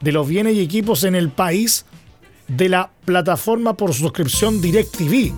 de 0.00 0.12
los 0.12 0.26
bienes 0.26 0.56
y 0.56 0.60
equipos 0.60 1.04
en 1.04 1.14
el 1.14 1.30
país 1.30 1.86
de 2.48 2.68
la 2.68 2.90
plataforma 3.04 3.74
por 3.74 3.94
suscripción 3.94 4.60
DirecTV, 4.60 5.32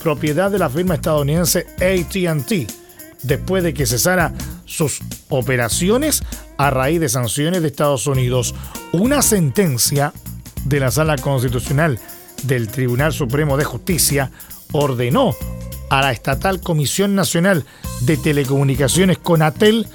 propiedad 0.00 0.52
de 0.52 0.60
la 0.60 0.70
firma 0.70 0.94
estadounidense 0.94 1.66
ATT, 1.76 2.70
después 3.24 3.64
de 3.64 3.74
que 3.74 3.84
cesara 3.84 4.32
sus 4.64 5.00
operaciones 5.30 6.22
a 6.58 6.70
raíz 6.70 7.00
de 7.00 7.08
sanciones 7.08 7.60
de 7.60 7.68
Estados 7.68 8.06
Unidos. 8.06 8.54
Una 8.92 9.20
sentencia 9.20 10.12
de 10.64 10.78
la 10.78 10.92
Sala 10.92 11.16
Constitucional 11.18 11.98
del 12.44 12.68
Tribunal 12.68 13.12
Supremo 13.12 13.56
de 13.56 13.64
Justicia 13.64 14.30
ordenó 14.70 15.34
a 15.92 16.00
la 16.00 16.10
estatal 16.10 16.60
Comisión 16.60 17.14
Nacional 17.14 17.66
de 18.00 18.16
Telecomunicaciones 18.16 19.18
Conatel 19.18 19.86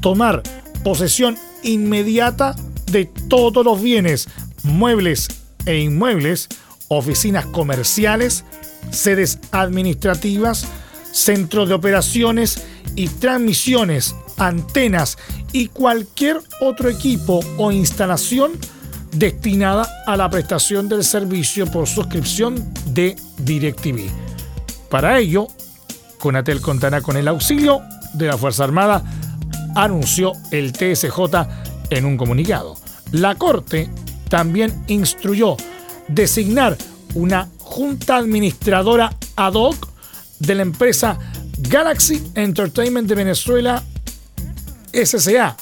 tomar 0.00 0.44
posesión 0.84 1.36
inmediata 1.64 2.54
de 2.86 3.06
todos 3.28 3.64
los 3.64 3.82
bienes, 3.82 4.28
muebles 4.62 5.26
e 5.66 5.80
inmuebles, 5.80 6.48
oficinas 6.86 7.46
comerciales, 7.46 8.44
sedes 8.92 9.40
administrativas, 9.50 10.68
centros 11.10 11.68
de 11.68 11.74
operaciones 11.74 12.62
y 12.94 13.08
transmisiones, 13.08 14.14
antenas 14.36 15.18
y 15.52 15.66
cualquier 15.66 16.38
otro 16.60 16.88
equipo 16.88 17.40
o 17.56 17.72
instalación 17.72 18.52
destinada 19.10 19.88
a 20.06 20.16
la 20.16 20.30
prestación 20.30 20.88
del 20.88 21.02
servicio 21.02 21.66
por 21.66 21.88
suscripción 21.88 22.72
de 22.86 23.16
DirecTV. 23.38 24.29
Para 24.90 25.18
ello, 25.18 25.46
Conatel 26.18 26.60
contará 26.60 27.00
con 27.00 27.16
el 27.16 27.28
auxilio 27.28 27.80
de 28.12 28.26
la 28.26 28.36
Fuerza 28.36 28.64
Armada, 28.64 29.04
anunció 29.76 30.32
el 30.50 30.72
TSJ 30.72 31.08
en 31.90 32.04
un 32.04 32.16
comunicado. 32.16 32.76
La 33.12 33.36
Corte 33.36 33.88
también 34.28 34.84
instruyó 34.88 35.56
designar 36.08 36.76
una 37.14 37.48
junta 37.58 38.16
administradora 38.16 39.16
ad 39.36 39.54
hoc 39.54 39.88
de 40.40 40.56
la 40.56 40.62
empresa 40.62 41.18
Galaxy 41.58 42.20
Entertainment 42.34 43.08
de 43.08 43.14
Venezuela 43.14 43.82
SCA, 44.92 45.56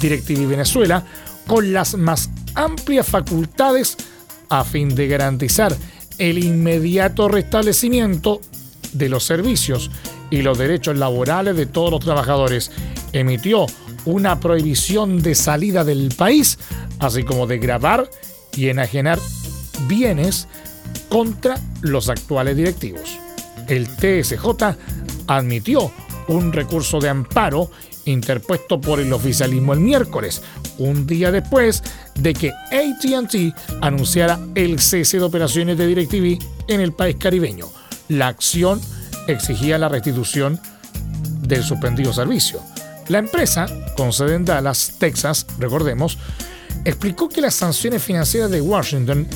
DirecTV 0.00 0.46
Venezuela, 0.46 1.02
con 1.46 1.72
las 1.72 1.94
más 1.94 2.28
amplias 2.54 3.06
facultades 3.06 3.96
a 4.50 4.64
fin 4.64 4.94
de 4.94 5.08
garantizar 5.08 5.74
el 6.18 6.42
inmediato 6.42 7.28
restablecimiento 7.28 8.40
de 8.96 9.08
los 9.08 9.24
servicios 9.24 9.90
y 10.30 10.42
los 10.42 10.58
derechos 10.58 10.96
laborales 10.96 11.56
de 11.56 11.66
todos 11.66 11.90
los 11.90 12.00
trabajadores. 12.00 12.70
Emitió 13.12 13.66
una 14.04 14.40
prohibición 14.40 15.22
de 15.22 15.34
salida 15.34 15.84
del 15.84 16.14
país, 16.16 16.58
así 16.98 17.24
como 17.24 17.46
de 17.46 17.58
grabar 17.58 18.10
y 18.56 18.68
enajenar 18.68 19.18
bienes 19.86 20.48
contra 21.08 21.58
los 21.82 22.08
actuales 22.08 22.56
directivos. 22.56 23.18
El 23.68 23.88
TSJ 23.88 24.76
admitió 25.26 25.90
un 26.28 26.52
recurso 26.52 27.00
de 27.00 27.08
amparo 27.08 27.70
interpuesto 28.04 28.80
por 28.80 29.00
el 29.00 29.12
oficialismo 29.12 29.72
el 29.72 29.80
miércoles, 29.80 30.42
un 30.78 31.06
día 31.06 31.30
después 31.30 31.82
de 32.14 32.34
que 32.34 32.50
ATT 32.50 33.54
anunciara 33.80 34.38
el 34.54 34.78
cese 34.78 35.18
de 35.18 35.24
operaciones 35.24 35.76
de 35.76 35.86
DirecTV 35.86 36.38
en 36.68 36.80
el 36.80 36.92
país 36.92 37.16
caribeño. 37.16 37.66
La 38.08 38.28
acción 38.28 38.80
exigía 39.26 39.78
la 39.78 39.88
restitución 39.88 40.60
del 41.42 41.62
suspendido 41.62 42.12
servicio. 42.12 42.60
La 43.08 43.18
empresa, 43.18 43.66
con 43.96 44.12
sede 44.12 44.34
en 44.34 44.44
Dallas, 44.44 44.94
Texas, 44.98 45.46
recordemos, 45.58 46.18
explicó 46.84 47.28
que 47.28 47.40
las 47.40 47.54
sanciones 47.54 48.02
financieras 48.02 48.50
de 48.50 48.60
Washington 48.60 49.26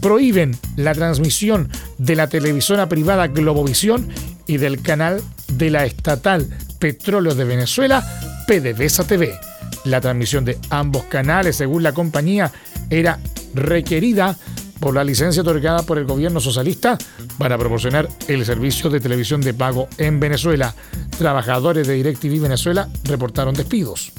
prohíben 0.00 0.56
la 0.76 0.94
transmisión 0.94 1.68
de 1.98 2.16
la 2.16 2.28
televisora 2.28 2.88
privada 2.88 3.28
Globovisión 3.28 4.08
y 4.46 4.58
del 4.58 4.82
canal 4.82 5.22
de 5.48 5.70
la 5.70 5.84
estatal 5.84 6.48
Petróleo 6.78 7.34
de 7.34 7.44
Venezuela, 7.44 8.04
PDVSA 8.46 9.04
TV. 9.04 9.38
La 9.84 10.00
transmisión 10.00 10.44
de 10.44 10.58
ambos 10.70 11.04
canales, 11.04 11.56
según 11.56 11.82
la 11.82 11.92
compañía, 11.92 12.52
era 12.90 13.18
requerida 13.54 14.36
por 14.80 14.94
la 14.94 15.04
licencia 15.04 15.42
otorgada 15.42 15.82
por 15.82 15.98
el 15.98 16.04
gobierno 16.04 16.40
socialista 16.40 16.98
para 17.38 17.58
proporcionar 17.58 18.08
el 18.28 18.44
servicio 18.44 18.90
de 18.90 19.00
televisión 19.00 19.40
de 19.40 19.54
pago 19.54 19.88
en 19.98 20.20
Venezuela. 20.20 20.74
Trabajadores 21.18 21.86
de 21.86 21.94
DirecTV 21.94 22.40
Venezuela 22.40 22.88
reportaron 23.04 23.54
despidos. 23.54 24.12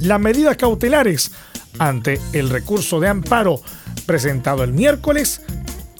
Las 0.00 0.20
medidas 0.20 0.56
cautelares 0.56 1.30
ante 1.78 2.20
el 2.32 2.50
recurso 2.50 3.00
de 3.00 3.08
amparo 3.08 3.60
presentado 4.06 4.64
el 4.64 4.72
miércoles 4.72 5.40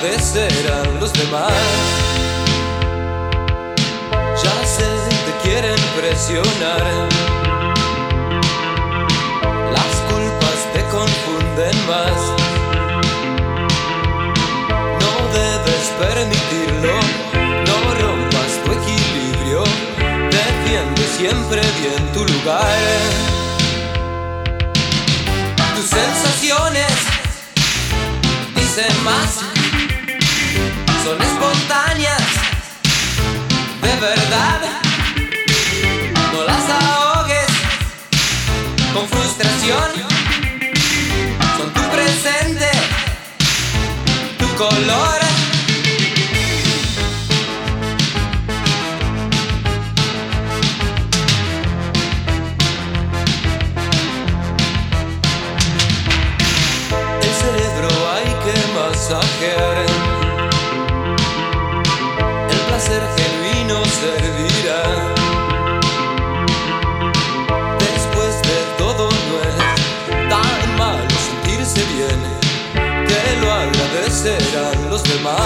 Lo 0.00 0.06
agradecerán 0.06 1.00
los 1.00 1.12
demás. 1.12 1.52
Ya 4.42 4.66
sé, 4.66 4.88
te 5.26 5.48
quieren 5.48 5.78
presionar. 5.98 7.08
Las 9.72 9.92
culpas 10.08 10.58
te 10.72 10.82
confunden 10.88 11.86
más. 11.86 12.18
No 15.00 15.12
debes 15.34 15.84
permitirlo, 15.98 16.94
no 17.66 17.94
rompas 18.00 18.52
tu 18.64 18.72
equilibrio, 18.72 19.64
defiende 20.30 21.02
siempre 21.16 21.60
bien 21.80 22.12
tu 22.12 22.20
lugar. 22.20 22.78
Tus 25.76 25.86
sensaciones 25.86 26.92
dicen 28.54 29.04
más, 29.04 29.59
son 31.10 31.22
espontáneas, 31.22 32.22
de 33.82 34.00
verdad. 34.00 34.60
No 36.32 36.44
las 36.44 36.70
ahogues 36.70 37.50
con 38.94 39.08
frustración, 39.08 39.90
son 41.56 41.72
tu 41.72 41.82
presente 41.90 42.70
tu 44.38 44.46
color. 44.56 45.20
Masajear. 58.74 59.89
Tan 70.28 70.76
malo 70.76 71.08
sentirse 71.28 71.84
bien 71.94 72.20
te 73.06 73.40
lo 73.40 73.52
agradecerán 73.52 74.90
los 74.90 75.02
demás. 75.04 75.38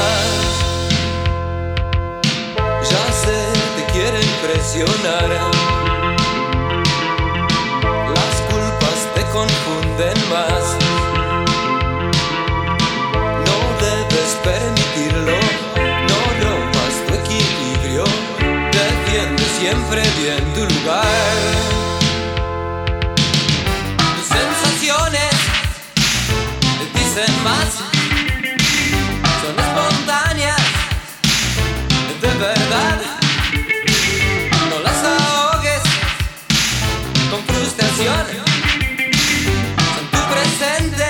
Ya 2.90 3.12
sé, 3.12 3.38
te 3.76 3.92
quieren 3.92 4.28
presionar. 4.42 5.28
Las 8.18 8.34
culpas 8.50 8.98
te 9.14 9.22
confunden 9.32 9.63
siempre 19.64 20.02
bien 20.18 20.44
tu 20.52 20.60
lugar. 20.60 21.36
Tus 24.14 24.26
sensaciones 24.38 25.34
dicen 26.92 27.32
más, 27.42 27.70
son 29.40 29.54
espontáneas, 29.64 30.62
de 32.20 32.32
verdad. 32.46 33.00
No 34.68 34.76
las 34.80 35.00
ahogues 35.02 35.82
con 37.30 37.40
frustración, 37.48 38.26
son 39.94 40.06
tu 40.12 40.20
presente, 40.32 41.08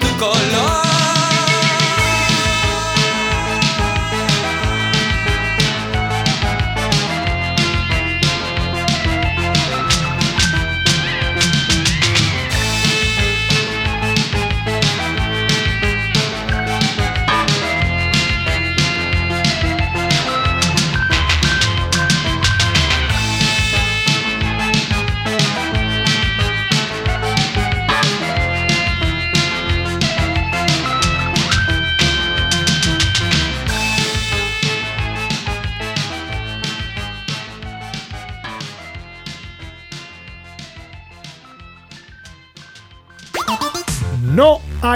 tu 0.00 0.08
color. 0.18 0.57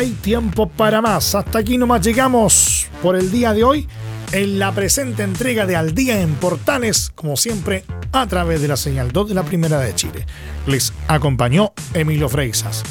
Hay 0.02 0.10
tiempo 0.10 0.68
para 0.68 1.00
más. 1.00 1.36
Hasta 1.36 1.60
aquí 1.60 1.78
nomás 1.78 2.04
llegamos 2.04 2.88
por 3.02 3.14
el 3.14 3.30
día 3.30 3.52
de 3.52 3.62
hoy 3.62 3.86
en 4.32 4.58
la 4.58 4.72
presente 4.72 5.22
entrega 5.22 5.64
de 5.64 5.76
Al 5.76 5.94
Día 5.94 6.20
en 6.20 6.34
Portales, 6.34 7.12
como 7.14 7.36
siempre, 7.36 7.84
a 8.10 8.26
través 8.26 8.60
de 8.60 8.66
la 8.66 8.76
señal 8.76 9.12
2 9.12 9.28
de 9.28 9.34
la 9.34 9.44
Primera 9.44 9.78
de 9.78 9.94
Chile. 9.94 10.26
Les 10.66 10.92
acompañó 11.06 11.72
Emilio 11.94 12.28
Freixas. 12.28 12.82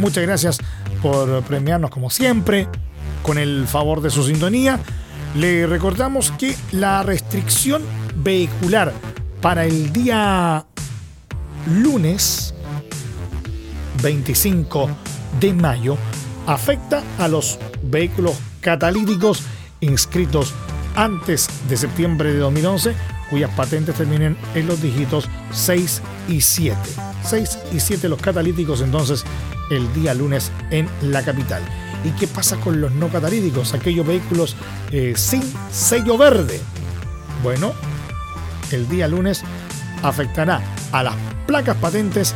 Muchas 0.00 0.22
gracias 0.22 0.58
por 1.02 1.42
premiarnos 1.42 1.90
como 1.90 2.08
siempre, 2.08 2.66
con 3.22 3.36
el 3.36 3.66
favor 3.66 4.00
de 4.00 4.08
su 4.08 4.24
sintonía. 4.24 4.80
Le 5.34 5.66
recordamos 5.66 6.30
que 6.30 6.56
la 6.72 7.02
restricción 7.02 7.82
vehicular 8.16 8.94
para 9.42 9.66
el 9.66 9.92
día 9.92 10.64
lunes 11.66 12.54
25 14.02 14.88
de 15.40 15.52
mayo 15.52 15.96
afecta 16.46 17.02
a 17.18 17.28
los 17.28 17.58
vehículos 17.82 18.36
catalíticos 18.60 19.42
inscritos 19.80 20.54
antes 20.94 21.48
de 21.68 21.76
septiembre 21.76 22.32
de 22.32 22.38
2011 22.38 22.94
cuyas 23.30 23.50
patentes 23.50 23.96
terminen 23.96 24.36
en 24.54 24.66
los 24.66 24.80
dígitos 24.80 25.28
6 25.52 26.02
y 26.28 26.40
7. 26.40 26.78
6 27.24 27.58
y 27.72 27.80
7 27.80 28.08
los 28.08 28.20
catalíticos 28.20 28.80
entonces 28.80 29.24
el 29.70 29.92
día 29.94 30.14
lunes 30.14 30.52
en 30.70 30.88
la 31.02 31.24
capital. 31.24 31.62
¿Y 32.04 32.10
qué 32.10 32.28
pasa 32.28 32.56
con 32.56 32.80
los 32.80 32.92
no 32.92 33.08
catalíticos? 33.08 33.74
Aquellos 33.74 34.06
vehículos 34.06 34.54
eh, 34.92 35.14
sin 35.16 35.42
sello 35.72 36.16
verde. 36.16 36.60
Bueno, 37.42 37.72
el 38.70 38.88
día 38.88 39.08
lunes 39.08 39.42
afectará 40.02 40.62
a 40.92 41.02
las 41.02 41.14
placas 41.46 41.76
patentes 41.78 42.34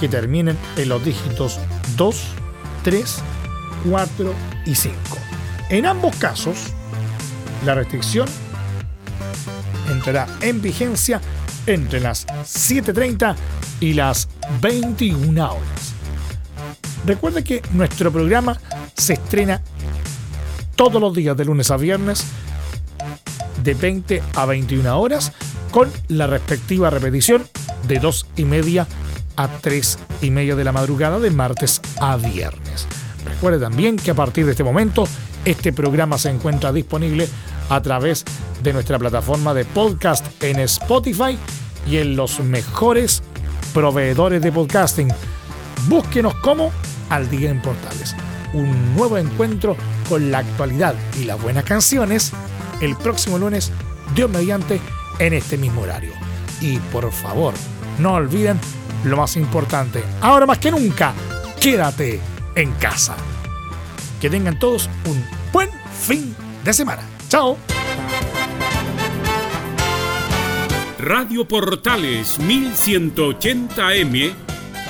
que 0.00 0.08
terminen 0.08 0.58
en 0.76 0.88
los 0.90 1.02
dígitos 1.02 1.58
2, 1.96 2.22
3, 2.82 3.16
4 3.88 4.34
y 4.66 4.74
5. 4.74 4.96
En 5.70 5.86
ambos 5.86 6.14
casos, 6.16 6.56
la 7.64 7.74
restricción 7.74 8.28
entrará 9.90 10.26
en 10.40 10.60
vigencia 10.60 11.20
entre 11.66 12.00
las 12.00 12.26
7.30 12.26 13.36
y 13.80 13.94
las 13.94 14.28
21 14.60 15.44
horas. 15.44 15.94
Recuerde 17.06 17.44
que 17.44 17.62
nuestro 17.72 18.10
programa 18.12 18.58
se 18.96 19.14
estrena 19.14 19.62
todos 20.74 21.00
los 21.00 21.14
días 21.14 21.36
de 21.36 21.44
lunes 21.44 21.70
a 21.70 21.76
viernes 21.76 22.24
de 23.62 23.74
20 23.74 24.22
a 24.34 24.46
21 24.46 25.00
horas 25.00 25.32
con 25.70 25.90
la 26.08 26.26
respectiva 26.26 26.90
repetición 26.90 27.46
de 27.88 27.98
2 27.98 28.26
y 28.36 28.44
media 28.44 28.86
a 29.36 29.48
3 29.48 29.98
y 30.22 30.30
media 30.30 30.56
de 30.56 30.64
la 30.64 30.72
madrugada 30.72 31.18
de 31.18 31.30
martes 31.30 31.80
a 32.00 32.16
viernes. 32.16 32.86
Recuerde 33.24 33.58
también 33.58 33.96
que 33.96 34.10
a 34.10 34.14
partir 34.14 34.44
de 34.44 34.52
este 34.52 34.64
momento 34.64 35.06
este 35.44 35.72
programa 35.72 36.18
se 36.18 36.30
encuentra 36.30 36.72
disponible 36.72 37.28
a 37.68 37.80
través 37.80 38.24
de 38.62 38.72
nuestra 38.72 38.98
plataforma 38.98 39.54
de 39.54 39.64
podcast 39.64 40.26
en 40.42 40.60
Spotify 40.60 41.38
y 41.86 41.98
en 41.98 42.16
los 42.16 42.40
mejores 42.40 43.22
proveedores 43.72 44.42
de 44.42 44.52
podcasting. 44.52 45.08
Búsquenos 45.88 46.34
como 46.36 46.70
Al 47.10 47.28
Día 47.30 47.50
en 47.50 47.60
Portales. 47.60 48.14
Un 48.52 48.94
nuevo 48.94 49.18
encuentro 49.18 49.76
con 50.08 50.30
la 50.30 50.38
actualidad 50.38 50.94
y 51.20 51.24
las 51.24 51.40
buenas 51.42 51.64
canciones 51.64 52.32
el 52.80 52.96
próximo 52.96 53.38
lunes, 53.38 53.72
Dios 54.14 54.30
mediante, 54.30 54.80
en 55.18 55.32
este 55.32 55.56
mismo 55.56 55.82
horario. 55.82 56.12
Y 56.60 56.78
por 56.78 57.10
favor, 57.12 57.54
no 57.98 58.14
olviden 58.14 58.58
lo 59.04 59.16
más 59.18 59.36
importante, 59.36 60.02
ahora 60.20 60.46
más 60.46 60.58
que 60.58 60.70
nunca, 60.70 61.12
quédate 61.60 62.20
en 62.54 62.72
casa. 62.72 63.16
Que 64.20 64.30
tengan 64.30 64.58
todos 64.58 64.88
un 65.06 65.24
buen 65.52 65.68
fin 66.06 66.34
de 66.64 66.72
semana. 66.72 67.02
Chao. 67.28 67.58
Radio 70.98 71.46
Portales 71.46 72.40
1180M 72.40 74.32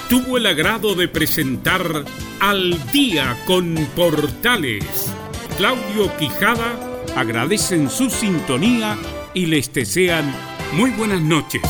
tuvo 0.08 0.36
el 0.36 0.46
agrado 0.46 0.94
de 0.94 1.08
presentar 1.08 2.04
Al 2.38 2.92
Día 2.92 3.36
con 3.46 3.74
Portales. 3.96 5.12
Claudio 5.56 6.16
Quijada 6.16 6.78
agradecen 7.16 7.90
su 7.90 8.10
sintonía 8.10 8.96
y 9.34 9.46
les 9.46 9.72
desean 9.72 10.32
muy 10.74 10.90
buenas 10.90 11.20
noches. 11.20 11.62